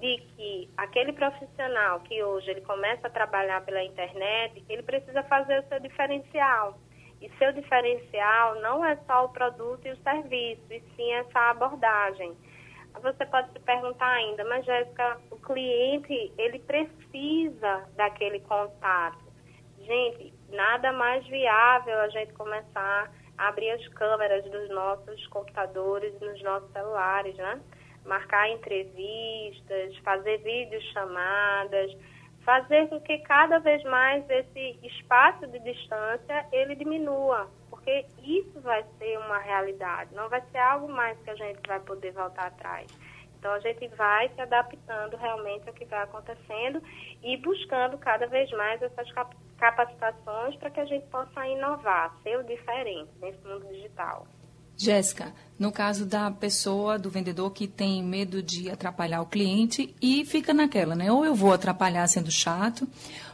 de 0.01 0.19
que 0.37 0.69
aquele 0.77 1.13
profissional 1.13 2.01
que 2.01 2.23
hoje 2.23 2.51
ele 2.51 2.61
começa 2.63 3.07
a 3.07 3.11
trabalhar 3.11 3.65
pela 3.65 3.83
internet, 3.83 4.65
ele 4.69 4.83
precisa 4.83 5.23
fazer 5.25 5.61
o 5.61 5.69
seu 5.69 5.81
diferencial. 5.81 6.79
E 7.21 7.31
seu 7.39 7.53
diferencial 7.53 8.57
não 8.57 8.85
é 8.85 8.97
só 9.07 9.27
o 9.27 9.29
produto 9.29 9.87
e 9.87 9.93
o 9.93 9.97
serviço, 9.99 10.63
e 10.71 10.81
sim 10.97 11.13
essa 11.13 11.51
abordagem. 11.51 12.37
Você 13.01 13.25
pode 13.27 13.53
se 13.53 13.61
perguntar 13.61 14.11
ainda, 14.11 14.45
mas 14.45 14.65
Jéssica, 14.65 15.21
cliente, 15.53 16.33
ele 16.39 16.59
precisa 16.61 17.89
daquele 17.97 18.41
contato. 18.41 19.23
Gente, 19.79 20.33
nada 20.51 20.93
mais 20.93 21.27
viável 21.27 21.99
a 22.01 22.09
gente 22.09 22.33
começar 22.35 23.13
a 23.37 23.49
abrir 23.49 23.71
as 23.71 23.87
câmeras 23.89 24.45
dos 24.45 24.69
nossos 24.71 25.27
computadores, 25.29 26.19
nos 26.21 26.43
nossos 26.43 26.71
celulares, 26.73 27.37
né? 27.37 27.61
Marcar 28.05 28.49
entrevistas, 28.51 29.97
fazer 29.99 30.39
videochamadas, 30.39 31.93
fazer 32.45 32.89
com 32.89 33.01
que 33.01 33.19
cada 33.19 33.59
vez 33.59 33.83
mais 33.85 34.29
esse 34.29 34.79
espaço 34.83 35.47
de 35.47 35.59
distância 35.61 36.47
ele 36.53 36.75
diminua, 36.75 37.49
porque 37.71 38.07
isso 38.23 38.61
vai 38.61 38.85
ser 38.99 39.19
uma 39.19 39.39
realidade, 39.39 40.15
não 40.15 40.29
vai 40.29 40.43
ser 40.51 40.59
algo 40.59 40.89
mais 40.89 41.19
que 41.21 41.31
a 41.31 41.37
gente 41.37 41.61
vai 41.67 41.81
poder 41.81 42.13
voltar 42.13 42.47
atrás. 42.47 42.87
Então 43.43 43.55
a 43.55 43.59
gente 43.59 43.89
vai 43.97 44.29
se 44.37 44.41
adaptando 44.41 45.17
realmente 45.17 45.67
ao 45.67 45.75
que 45.75 45.85
vai 45.87 46.05
acontecendo 46.05 46.81
e 47.25 47.37
buscando 47.39 47.99
cada 47.99 48.25
vez 48.29 48.49
mais 48.53 48.81
essas 48.81 49.09
capacitações 49.59 50.55
para 50.61 50.71
que 50.71 50.79
a 50.79 50.85
gente 50.85 51.05
possa 51.07 51.45
inovar, 51.49 52.15
ser 52.23 52.39
o 52.39 52.45
diferente 52.45 53.11
nesse 53.21 53.45
mundo 53.45 53.67
digital. 53.67 54.29
Jéssica, 54.77 55.35
no 55.59 55.73
caso 55.73 56.07
da 56.07 56.31
pessoa, 56.31 56.97
do 57.01 57.11
vendedor 57.11 57.51
que 57.51 57.67
tem 57.67 58.01
medo 58.01 58.41
de 58.41 58.71
atrapalhar 58.71 59.21
o 59.21 59.27
cliente 59.27 59.93
e 60.01 60.25
fica 60.25 60.55
naquela, 60.55 60.95
né? 60.95 61.11
Ou 61.11 61.25
eu 61.25 61.35
vou 61.35 61.53
atrapalhar 61.53 62.07
sendo 62.07 62.31
chato, 62.31 62.87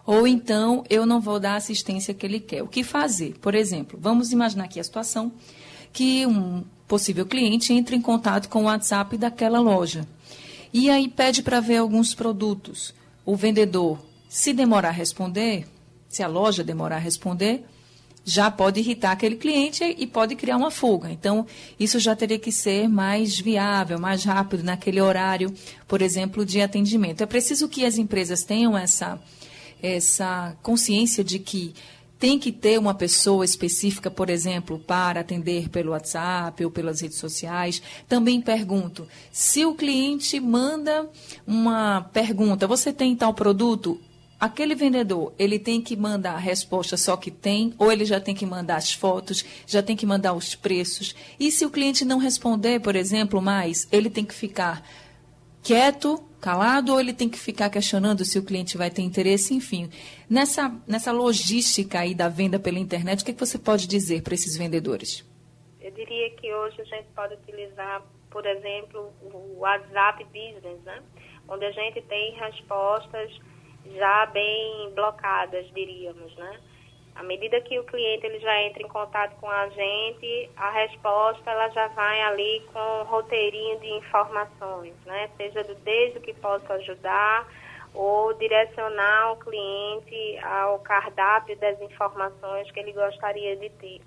ou 0.06 0.26
então 0.26 0.84
eu 0.88 1.04
não 1.04 1.20
vou 1.20 1.38
dar 1.38 1.52
a 1.52 1.56
assistência 1.56 2.14
que 2.14 2.24
ele 2.24 2.40
quer. 2.40 2.62
O 2.62 2.68
que 2.68 2.82
fazer? 2.82 3.38
Por 3.40 3.54
exemplo, 3.54 3.98
vamos 4.00 4.32
imaginar 4.32 4.64
aqui 4.64 4.80
a 4.80 4.84
situação 4.84 5.30
que 5.92 6.26
um 6.26 6.64
possível 6.88 7.26
cliente 7.26 7.72
entre 7.72 7.94
em 7.94 8.00
contato 8.00 8.48
com 8.48 8.62
o 8.62 8.64
WhatsApp 8.64 9.16
daquela 9.16 9.60
loja 9.60 10.06
e 10.72 10.90
aí 10.90 11.08
pede 11.08 11.42
para 11.42 11.60
ver 11.60 11.78
alguns 11.78 12.14
produtos. 12.14 12.94
O 13.24 13.36
vendedor, 13.36 13.98
se 14.28 14.52
demorar 14.52 14.88
a 14.88 14.92
responder, 14.92 15.66
se 16.08 16.22
a 16.22 16.26
loja 16.26 16.64
demorar 16.64 16.96
a 16.96 17.00
responder, 17.00 17.64
já 18.24 18.50
pode 18.50 18.80
irritar 18.80 19.12
aquele 19.12 19.36
cliente 19.36 19.82
e 19.96 20.06
pode 20.06 20.36
criar 20.36 20.56
uma 20.56 20.70
fuga. 20.70 21.10
Então, 21.10 21.46
isso 21.80 21.98
já 21.98 22.14
teria 22.14 22.38
que 22.38 22.52
ser 22.52 22.86
mais 22.88 23.38
viável, 23.38 23.98
mais 23.98 24.24
rápido 24.24 24.62
naquele 24.62 25.00
horário, 25.00 25.52
por 25.86 26.02
exemplo, 26.02 26.44
de 26.44 26.60
atendimento. 26.60 27.22
É 27.22 27.26
preciso 27.26 27.68
que 27.68 27.86
as 27.86 27.96
empresas 27.96 28.44
tenham 28.44 28.76
essa, 28.76 29.18
essa 29.82 30.54
consciência 30.62 31.24
de 31.24 31.38
que 31.38 31.74
tem 32.18 32.38
que 32.38 32.50
ter 32.50 32.78
uma 32.78 32.94
pessoa 32.94 33.44
específica, 33.44 34.10
por 34.10 34.28
exemplo, 34.28 34.78
para 34.78 35.20
atender 35.20 35.68
pelo 35.68 35.92
WhatsApp 35.92 36.64
ou 36.64 36.70
pelas 36.70 37.00
redes 37.00 37.18
sociais. 37.18 37.80
Também 38.08 38.40
pergunto, 38.40 39.06
se 39.30 39.64
o 39.64 39.74
cliente 39.74 40.40
manda 40.40 41.08
uma 41.46 42.02
pergunta, 42.12 42.66
você 42.66 42.92
tem 42.92 43.14
tal 43.14 43.32
produto? 43.32 44.00
aquele 44.40 44.74
vendedor, 44.74 45.32
ele 45.38 45.58
tem 45.58 45.80
que 45.82 45.96
mandar 45.96 46.34
a 46.34 46.38
resposta 46.38 46.96
só 46.96 47.16
que 47.16 47.30
tem, 47.30 47.74
ou 47.76 47.90
ele 47.90 48.04
já 48.04 48.20
tem 48.20 48.34
que 48.34 48.46
mandar 48.46 48.76
as 48.76 48.92
fotos, 48.92 49.44
já 49.66 49.82
tem 49.82 49.96
que 49.96 50.06
mandar 50.06 50.32
os 50.32 50.54
preços. 50.54 51.14
E 51.40 51.50
se 51.50 51.66
o 51.66 51.70
cliente 51.70 52.04
não 52.04 52.18
responder, 52.18 52.80
por 52.80 52.94
exemplo, 52.94 53.42
mais, 53.42 53.88
ele 53.90 54.08
tem 54.08 54.24
que 54.24 54.34
ficar 54.34 54.88
quieto, 55.60 56.22
calado, 56.40 56.92
ou 56.92 57.00
ele 57.00 57.12
tem 57.12 57.28
que 57.28 57.38
ficar 57.38 57.70
questionando 57.70 58.24
se 58.24 58.38
o 58.38 58.44
cliente 58.44 58.76
vai 58.76 58.90
ter 58.90 59.02
interesse, 59.02 59.54
enfim. 59.54 59.90
Nessa, 60.28 60.74
nessa 60.86 61.12
logística 61.12 62.00
aí 62.00 62.14
da 62.14 62.28
venda 62.28 62.58
pela 62.58 62.78
internet, 62.78 63.22
o 63.22 63.24
que, 63.24 63.30
é 63.30 63.34
que 63.34 63.40
você 63.40 63.58
pode 63.58 63.86
dizer 63.86 64.22
para 64.22 64.34
esses 64.34 64.56
vendedores? 64.56 65.24
Eu 65.80 65.90
diria 65.92 66.30
que 66.30 66.52
hoje 66.52 66.80
a 66.80 66.84
gente 66.84 67.08
pode 67.14 67.34
utilizar, 67.34 68.02
por 68.30 68.46
exemplo, 68.46 69.12
o 69.22 69.58
WhatsApp 69.60 70.24
Business, 70.24 70.80
né? 70.84 71.02
onde 71.48 71.64
a 71.64 71.72
gente 71.72 72.00
tem 72.02 72.34
respostas 72.34 73.32
já 73.96 74.26
bem 74.26 74.92
blocadas, 74.94 75.66
diríamos, 75.74 76.36
né? 76.36 76.60
À 77.18 77.22
medida 77.24 77.60
que 77.60 77.76
o 77.76 77.82
cliente 77.82 78.24
ele 78.24 78.38
já 78.38 78.62
entra 78.62 78.80
em 78.80 78.86
contato 78.86 79.34
com 79.40 79.50
a 79.50 79.68
gente, 79.70 80.48
a 80.56 80.70
resposta 80.70 81.50
ela 81.50 81.68
já 81.70 81.88
vai 81.88 82.22
ali 82.22 82.62
com 82.72 82.78
um 82.78 83.02
roteirinho 83.02 83.80
de 83.80 83.88
informações, 83.94 84.94
né? 85.04 85.28
Seja 85.36 85.64
do 85.64 85.74
desde 85.74 86.18
o 86.18 86.20
que 86.20 86.32
posso 86.34 86.72
ajudar 86.74 87.44
ou 87.92 88.32
direcionar 88.34 89.32
o 89.32 89.36
cliente 89.36 90.38
ao 90.44 90.78
cardápio 90.78 91.58
das 91.58 91.80
informações 91.80 92.70
que 92.70 92.78
ele 92.78 92.92
gostaria 92.92 93.56
de 93.56 93.68
ter. 93.70 94.00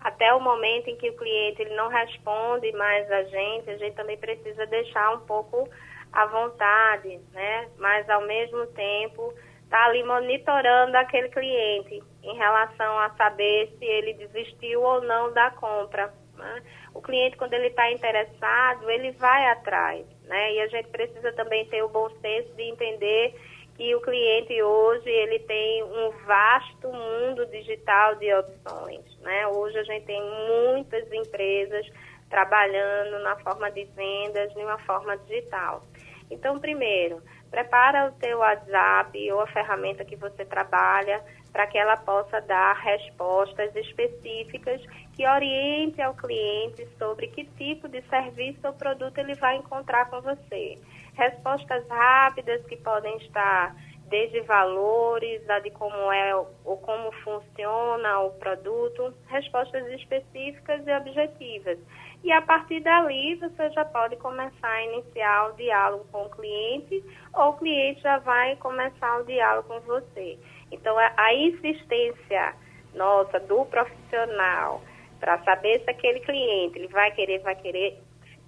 Até 0.00 0.32
o 0.32 0.40
momento 0.40 0.88
em 0.88 0.96
que 0.96 1.10
o 1.10 1.16
cliente 1.16 1.60
ele 1.60 1.74
não 1.74 1.88
responde 1.88 2.72
mais 2.72 3.12
a 3.12 3.24
gente, 3.24 3.68
a 3.68 3.76
gente 3.76 3.94
também 3.94 4.16
precisa 4.16 4.64
deixar 4.64 5.14
um 5.14 5.20
pouco 5.26 5.68
à 6.10 6.24
vontade, 6.24 7.20
né? 7.32 7.68
Mas 7.76 8.08
ao 8.08 8.22
mesmo 8.22 8.66
tempo 8.68 9.34
tá 9.72 9.86
ali 9.86 10.04
monitorando 10.04 10.94
aquele 10.98 11.30
cliente 11.30 12.02
em 12.22 12.36
relação 12.36 12.98
a 12.98 13.08
saber 13.16 13.74
se 13.78 13.84
ele 13.86 14.12
desistiu 14.12 14.82
ou 14.82 15.00
não 15.00 15.32
da 15.32 15.50
compra. 15.52 16.12
Né? 16.36 16.62
O 16.92 17.00
cliente, 17.00 17.38
quando 17.38 17.54
ele 17.54 17.68
está 17.68 17.90
interessado, 17.90 18.90
ele 18.90 19.12
vai 19.12 19.46
atrás, 19.46 20.04
né? 20.24 20.52
E 20.52 20.60
a 20.60 20.66
gente 20.68 20.88
precisa 20.88 21.32
também 21.32 21.64
ter 21.68 21.82
o 21.82 21.88
bom 21.88 22.10
senso 22.20 22.52
de 22.54 22.64
entender 22.64 23.34
que 23.74 23.94
o 23.94 24.02
cliente 24.02 24.62
hoje 24.62 25.08
ele 25.08 25.38
tem 25.38 25.82
um 25.82 26.10
vasto 26.26 26.92
mundo 26.92 27.46
digital 27.46 28.16
de 28.16 28.30
opções, 28.34 29.18
né? 29.20 29.46
Hoje 29.48 29.78
a 29.78 29.84
gente 29.84 30.04
tem 30.04 30.22
muitas 30.22 31.10
empresas 31.10 31.86
trabalhando 32.28 33.20
na 33.20 33.36
forma 33.36 33.70
de 33.70 33.84
vendas 33.96 34.52
de 34.52 34.58
uma 34.58 34.78
forma 34.80 35.16
digital. 35.16 35.82
Então, 36.30 36.58
primeiro, 36.58 37.22
prepara 37.52 38.08
o 38.08 38.12
teu 38.12 38.38
WhatsApp 38.38 39.30
ou 39.30 39.40
a 39.40 39.46
ferramenta 39.46 40.06
que 40.06 40.16
você 40.16 40.42
trabalha 40.42 41.22
para 41.52 41.66
que 41.66 41.76
ela 41.76 41.98
possa 41.98 42.40
dar 42.40 42.74
respostas 42.76 43.76
específicas 43.76 44.80
que 45.14 45.28
oriente 45.28 46.00
ao 46.00 46.14
cliente 46.14 46.88
sobre 46.98 47.28
que 47.28 47.44
tipo 47.44 47.86
de 47.88 48.00
serviço 48.08 48.66
ou 48.66 48.72
produto 48.72 49.18
ele 49.18 49.34
vai 49.34 49.56
encontrar 49.56 50.08
com 50.08 50.22
você. 50.22 50.78
Respostas 51.12 51.86
rápidas 51.88 52.64
que 52.64 52.76
podem 52.78 53.18
estar 53.18 53.76
desde 54.08 54.40
valores, 54.40 55.48
a 55.50 55.58
de 55.58 55.70
como 55.70 56.10
é 56.10 56.34
ou 56.34 56.78
como 56.78 57.12
funciona 57.22 58.20
o 58.20 58.30
produto, 58.30 59.12
respostas 59.26 59.86
específicas 59.88 60.86
e 60.86 60.92
objetivas 60.92 61.78
e 62.22 62.30
a 62.30 62.40
partir 62.40 62.80
dali 62.80 63.34
você 63.36 63.70
já 63.70 63.84
pode 63.84 64.16
começar 64.16 64.68
a 64.68 64.84
iniciar 64.84 65.48
o 65.48 65.56
diálogo 65.56 66.06
com 66.12 66.22
o 66.22 66.30
cliente 66.30 67.04
ou 67.34 67.50
o 67.50 67.56
cliente 67.58 68.00
já 68.00 68.18
vai 68.18 68.56
começar 68.56 69.20
o 69.20 69.24
diálogo 69.24 69.68
com 69.68 69.80
você. 69.80 70.38
Então, 70.70 70.96
a 70.98 71.34
insistência 71.34 72.54
nossa 72.94 73.40
do 73.40 73.64
profissional 73.66 74.82
para 75.18 75.38
saber 75.44 75.80
se 75.84 75.90
aquele 75.90 76.20
cliente 76.20 76.78
ele 76.78 76.88
vai 76.88 77.10
querer, 77.12 77.40
vai 77.40 77.54
querer, 77.56 77.98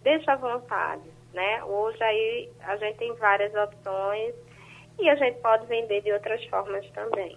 deixa 0.02 0.32
à 0.32 0.36
vontade, 0.36 1.08
né? 1.32 1.62
Hoje 1.64 2.02
aí 2.02 2.50
a 2.62 2.76
gente 2.76 2.98
tem 2.98 3.12
várias 3.14 3.54
opções 3.54 4.34
e 4.98 5.08
a 5.08 5.14
gente 5.16 5.40
pode 5.40 5.66
vender 5.66 6.02
de 6.02 6.12
outras 6.12 6.44
formas 6.46 6.88
também. 6.90 7.36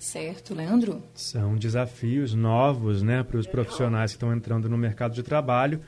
Certo, 0.00 0.54
Leandro? 0.54 1.02
São 1.12 1.56
desafios 1.56 2.32
novos, 2.32 3.02
né, 3.02 3.22
para 3.22 3.36
os 3.36 3.46
profissionais 3.46 4.12
que 4.12 4.16
estão 4.16 4.32
entrando 4.34 4.66
no 4.66 4.78
mercado 4.78 5.14
de 5.14 5.22
trabalho 5.22 5.78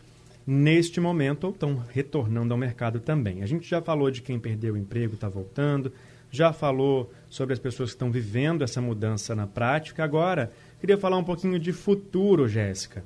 neste 0.47 1.01
momento 1.01 1.45
ou 1.45 1.51
estão 1.51 1.83
retornando 1.89 2.53
ao 2.53 2.61
mercado 2.61 3.01
também. 3.01 3.43
A 3.43 3.47
gente 3.47 3.67
já 3.67 3.81
falou 3.81 4.11
de 4.11 4.21
quem 4.21 4.39
perdeu 4.39 4.75
o 4.75 4.77
emprego, 4.77 5.15
está 5.15 5.31
voltando, 5.31 5.91
já 6.31 6.53
falou 6.53 7.11
sobre 7.31 7.55
as 7.55 7.59
pessoas 7.59 7.89
que 7.89 7.95
estão 7.95 8.11
vivendo 8.11 8.63
essa 8.63 8.83
mudança 8.83 9.35
na 9.35 9.47
prática. 9.47 10.05
Agora, 10.05 10.53
queria 10.79 10.99
falar 10.99 11.17
um 11.17 11.25
pouquinho 11.25 11.59
de 11.59 11.73
futuro, 11.73 12.47
Jéssica. 12.47 13.03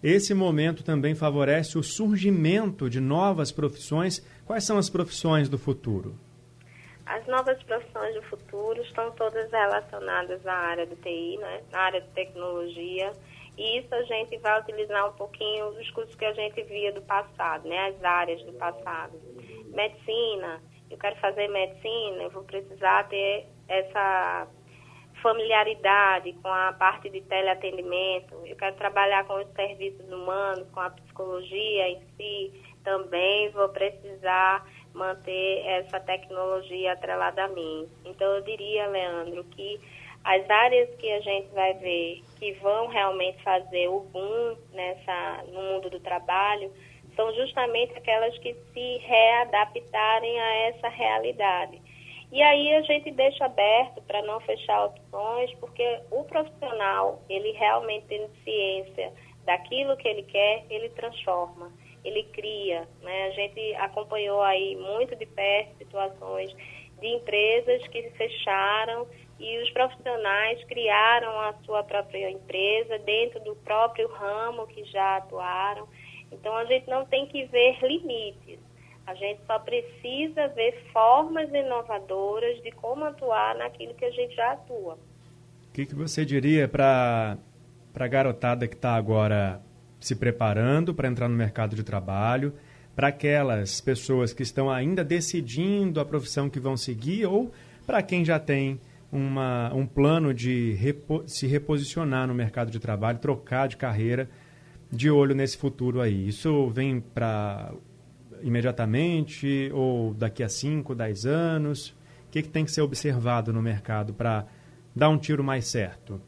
Esse 0.00 0.34
momento 0.34 0.84
também 0.84 1.16
favorece 1.16 1.76
o 1.76 1.82
surgimento 1.82 2.88
de 2.88 3.00
novas 3.00 3.50
profissões. 3.50 4.22
Quais 4.44 4.62
são 4.62 4.78
as 4.78 4.88
profissões 4.88 5.48
do 5.48 5.58
futuro? 5.58 6.14
As 7.06 7.26
novas 7.26 7.62
profissões 7.64 8.14
do 8.14 8.22
futuro 8.22 8.80
estão 8.82 9.10
todas 9.12 9.50
relacionadas 9.50 10.46
à 10.46 10.54
área 10.54 10.86
do 10.86 10.96
TI, 10.96 11.36
né? 11.38 11.62
na 11.70 11.80
área 11.80 12.00
de 12.00 12.08
tecnologia. 12.08 13.12
E 13.58 13.78
isso 13.78 13.94
a 13.94 14.02
gente 14.04 14.36
vai 14.38 14.60
utilizar 14.60 15.08
um 15.08 15.12
pouquinho 15.12 15.70
dos 15.72 15.90
cursos 15.90 16.14
que 16.16 16.24
a 16.24 16.32
gente 16.32 16.62
via 16.62 16.92
do 16.92 17.02
passado, 17.02 17.68
né? 17.68 17.88
as 17.88 18.02
áreas 18.02 18.42
do 18.42 18.52
passado. 18.54 19.20
Medicina, 19.66 20.62
eu 20.90 20.96
quero 20.96 21.16
fazer 21.16 21.48
medicina, 21.48 22.22
eu 22.22 22.30
vou 22.30 22.44
precisar 22.44 23.06
ter 23.08 23.46
essa 23.68 24.48
familiaridade 25.22 26.32
com 26.34 26.48
a 26.48 26.72
parte 26.72 27.08
de 27.08 27.20
teleatendimento, 27.22 28.34
eu 28.44 28.56
quero 28.56 28.76
trabalhar 28.76 29.24
com 29.24 29.34
os 29.34 29.48
serviços 29.54 30.06
humanos, 30.10 30.68
com 30.70 30.80
a 30.80 30.90
psicologia 30.90 31.88
em 31.88 32.02
si, 32.16 32.62
também 32.84 33.50
vou 33.50 33.68
precisar 33.70 34.66
manter 34.94 35.66
essa 35.66 36.00
tecnologia 36.00 36.92
atrelada 36.92 37.44
a 37.44 37.48
mim. 37.48 37.88
Então, 38.04 38.32
eu 38.36 38.42
diria, 38.42 38.86
Leandro, 38.86 39.44
que 39.44 39.80
as 40.24 40.48
áreas 40.48 40.88
que 40.96 41.10
a 41.12 41.20
gente 41.20 41.48
vai 41.48 41.74
ver 41.74 42.22
que 42.38 42.52
vão 42.54 42.86
realmente 42.86 43.42
fazer 43.42 43.88
o 43.88 44.00
boom 44.00 44.56
nessa, 44.72 45.44
no 45.48 45.62
mundo 45.62 45.90
do 45.90 46.00
trabalho 46.00 46.72
são 47.14 47.32
justamente 47.34 47.92
aquelas 47.96 48.36
que 48.38 48.54
se 48.72 48.96
readaptarem 48.98 50.40
a 50.40 50.54
essa 50.68 50.88
realidade. 50.88 51.80
E 52.32 52.42
aí 52.42 52.74
a 52.74 52.82
gente 52.82 53.10
deixa 53.12 53.44
aberto 53.44 54.02
para 54.02 54.22
não 54.22 54.40
fechar 54.40 54.86
opções, 54.86 55.52
porque 55.60 56.00
o 56.10 56.24
profissional, 56.24 57.22
ele 57.28 57.52
realmente 57.52 58.06
tendo 58.08 58.28
ciência 58.42 59.12
daquilo 59.44 59.96
que 59.96 60.08
ele 60.08 60.22
quer, 60.24 60.64
ele 60.68 60.88
transforma, 60.90 61.70
ele 62.04 62.24
cria. 62.24 62.86
Né? 63.02 63.26
A 63.26 63.30
gente 63.30 63.74
acompanhou 63.76 64.42
aí 64.42 64.76
muito 64.76 65.16
de 65.16 65.26
perto 65.26 65.78
situações 65.78 66.54
de 67.00 67.06
empresas 67.08 67.86
que 67.88 68.10
fecharam 68.10 69.06
e 69.38 69.62
os 69.62 69.70
profissionais 69.70 70.62
criaram 70.64 71.40
a 71.40 71.54
sua 71.64 71.82
própria 71.82 72.30
empresa 72.30 72.98
dentro 73.00 73.40
do 73.40 73.56
próprio 73.56 74.08
ramo 74.08 74.66
que 74.66 74.84
já 74.84 75.16
atuaram. 75.16 75.88
Então 76.30 76.54
a 76.56 76.64
gente 76.64 76.88
não 76.88 77.04
tem 77.04 77.26
que 77.26 77.44
ver 77.46 77.78
limites. 77.82 78.58
A 79.06 79.14
gente 79.14 79.40
só 79.46 79.58
precisa 79.58 80.48
ver 80.48 80.82
formas 80.92 81.52
inovadoras 81.52 82.62
de 82.62 82.70
como 82.72 83.04
atuar 83.04 83.54
naquilo 83.56 83.94
que 83.94 84.04
a 84.04 84.10
gente 84.10 84.34
já 84.34 84.52
atua. 84.52 84.94
O 85.68 85.72
que, 85.74 85.84
que 85.84 85.94
você 85.94 86.24
diria 86.24 86.66
para 86.66 87.36
a 87.94 88.08
garotada 88.08 88.66
que 88.66 88.74
está 88.74 88.94
agora 88.94 89.60
se 90.04 90.14
preparando 90.14 90.92
para 90.92 91.08
entrar 91.08 91.30
no 91.30 91.34
mercado 91.34 91.74
de 91.74 91.82
trabalho, 91.82 92.52
para 92.94 93.08
aquelas 93.08 93.80
pessoas 93.80 94.34
que 94.34 94.42
estão 94.42 94.70
ainda 94.70 95.02
decidindo 95.02 95.98
a 95.98 96.04
profissão 96.04 96.50
que 96.50 96.60
vão 96.60 96.76
seguir 96.76 97.24
ou 97.24 97.50
para 97.86 98.02
quem 98.02 98.22
já 98.22 98.38
tem 98.38 98.78
uma, 99.10 99.72
um 99.72 99.86
plano 99.86 100.34
de 100.34 100.72
repo, 100.74 101.24
se 101.26 101.46
reposicionar 101.46 102.28
no 102.28 102.34
mercado 102.34 102.70
de 102.70 102.78
trabalho, 102.78 103.18
trocar 103.18 103.66
de 103.66 103.78
carreira, 103.78 104.28
de 104.90 105.10
olho 105.10 105.34
nesse 105.34 105.56
futuro 105.56 106.02
aí? 106.02 106.28
Isso 106.28 106.68
vem 106.68 107.00
para 107.00 107.72
imediatamente 108.42 109.70
ou 109.72 110.12
daqui 110.12 110.42
a 110.42 110.50
5, 110.50 110.94
10 110.94 111.24
anos? 111.24 111.88
O 112.28 112.30
que, 112.30 112.42
que 112.42 112.48
tem 112.50 112.62
que 112.62 112.70
ser 112.70 112.82
observado 112.82 113.54
no 113.54 113.62
mercado 113.62 114.12
para 114.12 114.44
dar 114.94 115.08
um 115.08 115.16
tiro 115.16 115.42
mais 115.42 115.66
certo? 115.66 116.20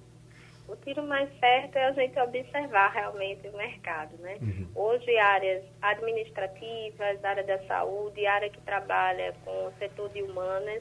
O 0.86 0.88
tiro 0.88 1.02
mais 1.02 1.28
certo 1.40 1.74
é 1.74 1.86
a 1.86 1.90
gente 1.90 2.16
observar 2.20 2.92
realmente 2.92 3.48
o 3.48 3.56
mercado, 3.56 4.16
né? 4.18 4.38
Uhum. 4.40 4.70
Hoje, 4.72 5.18
áreas 5.18 5.64
administrativas, 5.82 7.24
área 7.24 7.42
da 7.42 7.58
saúde, 7.66 8.24
área 8.24 8.48
que 8.48 8.60
trabalha 8.60 9.34
com 9.44 9.66
o 9.66 9.72
setor 9.80 10.08
de 10.10 10.22
humanas, 10.22 10.80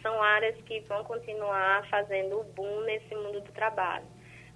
são 0.00 0.22
áreas 0.22 0.56
que 0.62 0.80
vão 0.88 1.04
continuar 1.04 1.86
fazendo 1.90 2.40
o 2.40 2.44
boom 2.44 2.80
nesse 2.84 3.14
mundo 3.14 3.42
do 3.42 3.52
trabalho. 3.52 4.06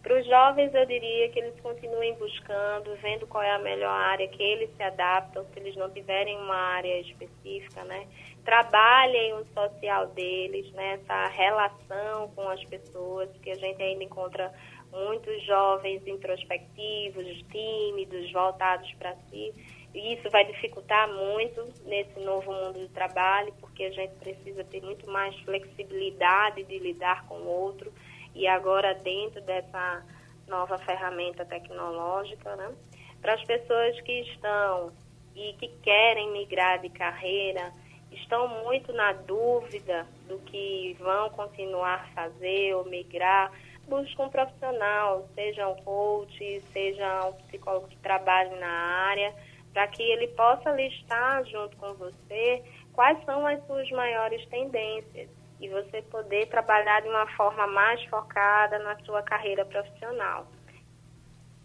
Para 0.03 0.21
os 0.21 0.27
jovens, 0.27 0.73
eu 0.73 0.87
diria 0.87 1.29
que 1.31 1.41
eles 1.41 1.61
continuem 1.61 2.15
buscando, 2.15 2.95
vendo 3.03 3.27
qual 3.27 3.43
é 3.43 3.51
a 3.51 3.59
melhor 3.59 3.91
área 3.91 4.29
que 4.29 4.41
eles 4.41 4.71
se 4.77 4.83
adaptam, 4.83 5.45
se 5.53 5.59
eles 5.59 5.75
não 5.75 5.91
tiverem 5.91 6.39
uma 6.39 6.55
área 6.55 7.01
específica, 7.01 7.83
né? 7.85 8.07
Trabalhem 8.45 9.35
o 9.35 9.45
social 9.47 10.07
deles, 10.07 10.71
né? 10.75 11.01
Essa 11.03 11.27
relação 11.27 12.31
com 12.37 12.49
as 12.49 12.65
pessoas, 12.67 13.29
que 13.43 13.51
a 13.51 13.57
gente 13.57 13.83
ainda 13.83 14.05
encontra 14.05 14.55
muitos 14.93 15.43
jovens 15.45 16.07
introspectivos, 16.07 17.27
tímidos, 17.51 18.33
voltados 18.33 18.93
para 18.95 19.15
si. 19.31 19.53
E 19.95 20.15
isso 20.15 20.29
vai 20.31 20.45
dificultar 20.45 21.09
muito 21.13 21.73
nesse 21.85 22.21
novo 22.21 22.53
mundo 22.53 22.81
do 22.81 22.89
trabalho, 22.89 23.53
porque 23.61 23.85
a 23.85 23.91
gente 23.91 24.15
precisa 24.17 24.63
ter 24.65 24.83
muito 24.83 25.11
mais 25.11 25.35
flexibilidade 25.41 26.65
de 26.65 26.79
lidar 26.79 27.27
com 27.27 27.37
o 27.37 27.49
outro 27.49 27.93
e 28.35 28.47
agora 28.47 28.95
dentro 28.95 29.41
dessa 29.43 30.05
nova 30.47 30.79
ferramenta 30.79 31.45
tecnológica, 31.45 32.55
né? 32.57 32.75
Para 33.21 33.35
as 33.35 33.45
pessoas 33.45 33.99
que 34.03 34.21
estão 34.21 34.93
e 35.35 35.55
que 35.55 35.69
querem 35.83 36.31
migrar 36.31 36.81
de 36.81 36.89
carreira, 36.91 37.73
estão 38.11 38.49
muito 38.65 38.93
na 38.93 39.13
dúvida 39.13 40.07
do 40.29 40.39
que 40.41 40.97
vão 40.99 41.31
continuar 41.31 41.95
a 41.95 42.15
fazer 42.15 42.75
ou 42.75 42.85
migrar, 42.85 43.53
busca 43.89 44.23
um 44.23 44.29
profissional, 44.29 45.29
seja 45.35 45.69
um 45.69 45.77
coach, 45.83 46.63
seja 46.73 47.29
um 47.29 47.33
psicólogo 47.45 47.89
que 47.89 47.97
trabalhe 47.99 48.55
na 48.59 48.69
área, 48.69 49.35
para 49.73 49.87
que 49.89 50.03
ele 50.03 50.29
possa 50.29 50.71
listar 50.71 51.45
junto 51.45 51.77
com 51.77 51.95
você 51.95 52.63
quais 52.93 53.23
são 53.25 53.47
as 53.47 53.65
suas 53.67 53.89
maiores 53.91 54.45
tendências 54.49 55.29
e 55.61 55.69
você 55.69 56.03
poder 56.03 56.47
trabalhar 56.47 57.01
de 57.03 57.09
uma 57.09 57.27
forma 57.37 57.67
mais 57.67 58.03
focada 58.05 58.79
na 58.79 58.99
sua 59.05 59.23
carreira 59.23 59.65
profissional. 59.65 60.51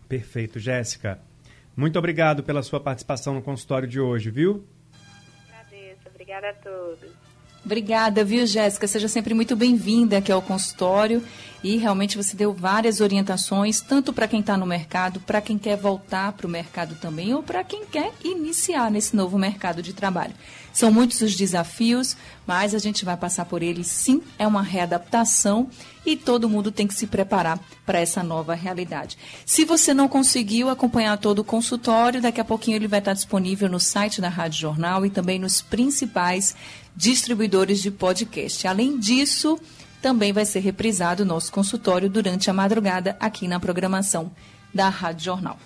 Perfeito, 0.08 0.60
Jéssica. 0.60 1.20
Muito 1.76 1.98
obrigado 1.98 2.44
pela 2.44 2.62
sua 2.64 2.80
participação 2.80 3.34
no 3.34 3.42
consultório 3.42 3.88
de 3.88 4.00
hoje, 4.00 4.30
viu? 4.30 4.68
Agradeço. 5.50 6.08
Obrigada 6.10 6.50
a 6.50 6.54
todos. 6.54 7.31
Obrigada, 7.64 8.24
viu, 8.24 8.46
Jéssica? 8.48 8.88
Seja 8.88 9.08
sempre 9.08 9.34
muito 9.36 9.56
bem-vinda 9.56 10.18
aqui 10.18 10.32
ao 10.32 10.42
consultório. 10.42 11.24
E 11.64 11.78
realmente 11.78 12.18
você 12.18 12.36
deu 12.36 12.54
várias 12.54 13.02
orientações, 13.02 13.82
tanto 13.82 14.12
para 14.12 14.28
quem 14.28 14.40
está 14.40 14.58
no 14.58 14.66
mercado, 14.66 15.20
para 15.20 15.40
quem 15.40 15.60
quer 15.60 15.78
voltar 15.78 16.32
para 16.34 16.48
o 16.48 16.50
mercado 16.50 16.96
também, 16.96 17.36
ou 17.36 17.44
para 17.44 17.64
quem 17.64 17.86
quer 17.86 18.12
iniciar 18.24 18.90
nesse 18.90 19.16
novo 19.16 19.38
mercado 19.38 19.84
de 19.84 19.94
trabalho. 19.94 20.34
São 20.74 20.92
muitos 20.92 21.22
os 21.22 21.36
desafios, 21.36 22.18
mas 22.48 22.74
a 22.74 22.80
gente 22.80 23.06
vai 23.06 23.16
passar 23.16 23.46
por 23.46 23.62
eles 23.62 23.86
sim. 23.88 24.24
É 24.40 24.48
uma 24.48 24.64
readaptação 24.64 25.70
e 26.04 26.16
todo 26.16 26.50
mundo 26.50 26.72
tem 26.72 26.88
que 26.88 26.96
se 26.96 27.06
preparar 27.06 27.60
para 27.86 28.00
essa 28.00 28.24
nova 28.24 28.56
realidade. 28.56 29.18
Se 29.46 29.64
você 29.64 29.94
não 29.94 30.08
conseguiu 30.08 30.68
acompanhar 30.68 31.18
todo 31.18 31.40
o 31.40 31.44
consultório, 31.44 32.22
daqui 32.22 32.42
a 32.42 32.46
pouquinho 32.46 32.78
ele 32.78 32.88
vai 32.88 33.00
estar 33.00 33.14
disponível 33.14 33.70
no 33.70 33.80
site 33.80 34.20
da 34.20 34.30
Rádio 34.30 34.62
Jornal 34.62 35.06
e 35.06 35.12
também 35.12 35.38
nos 35.38 35.62
principais 35.62 36.56
distribuidores 36.96 37.82
de 37.82 37.92
podcast. 37.92 38.68
Além 38.68 39.00
disso, 39.00 39.60
também 40.02 40.34
vai 40.34 40.46
ser 40.46 40.60
reprisado 40.60 41.24
o 41.24 41.26
nosso 41.26 41.52
consultório 41.52 42.10
durante 42.10 42.50
a 42.50 42.54
madrugada 42.54 43.16
aqui 43.20 43.48
na 43.48 43.60
programação 43.60 44.32
da 44.74 44.90
Rádio 44.90 45.26
Jornal. 45.26 45.58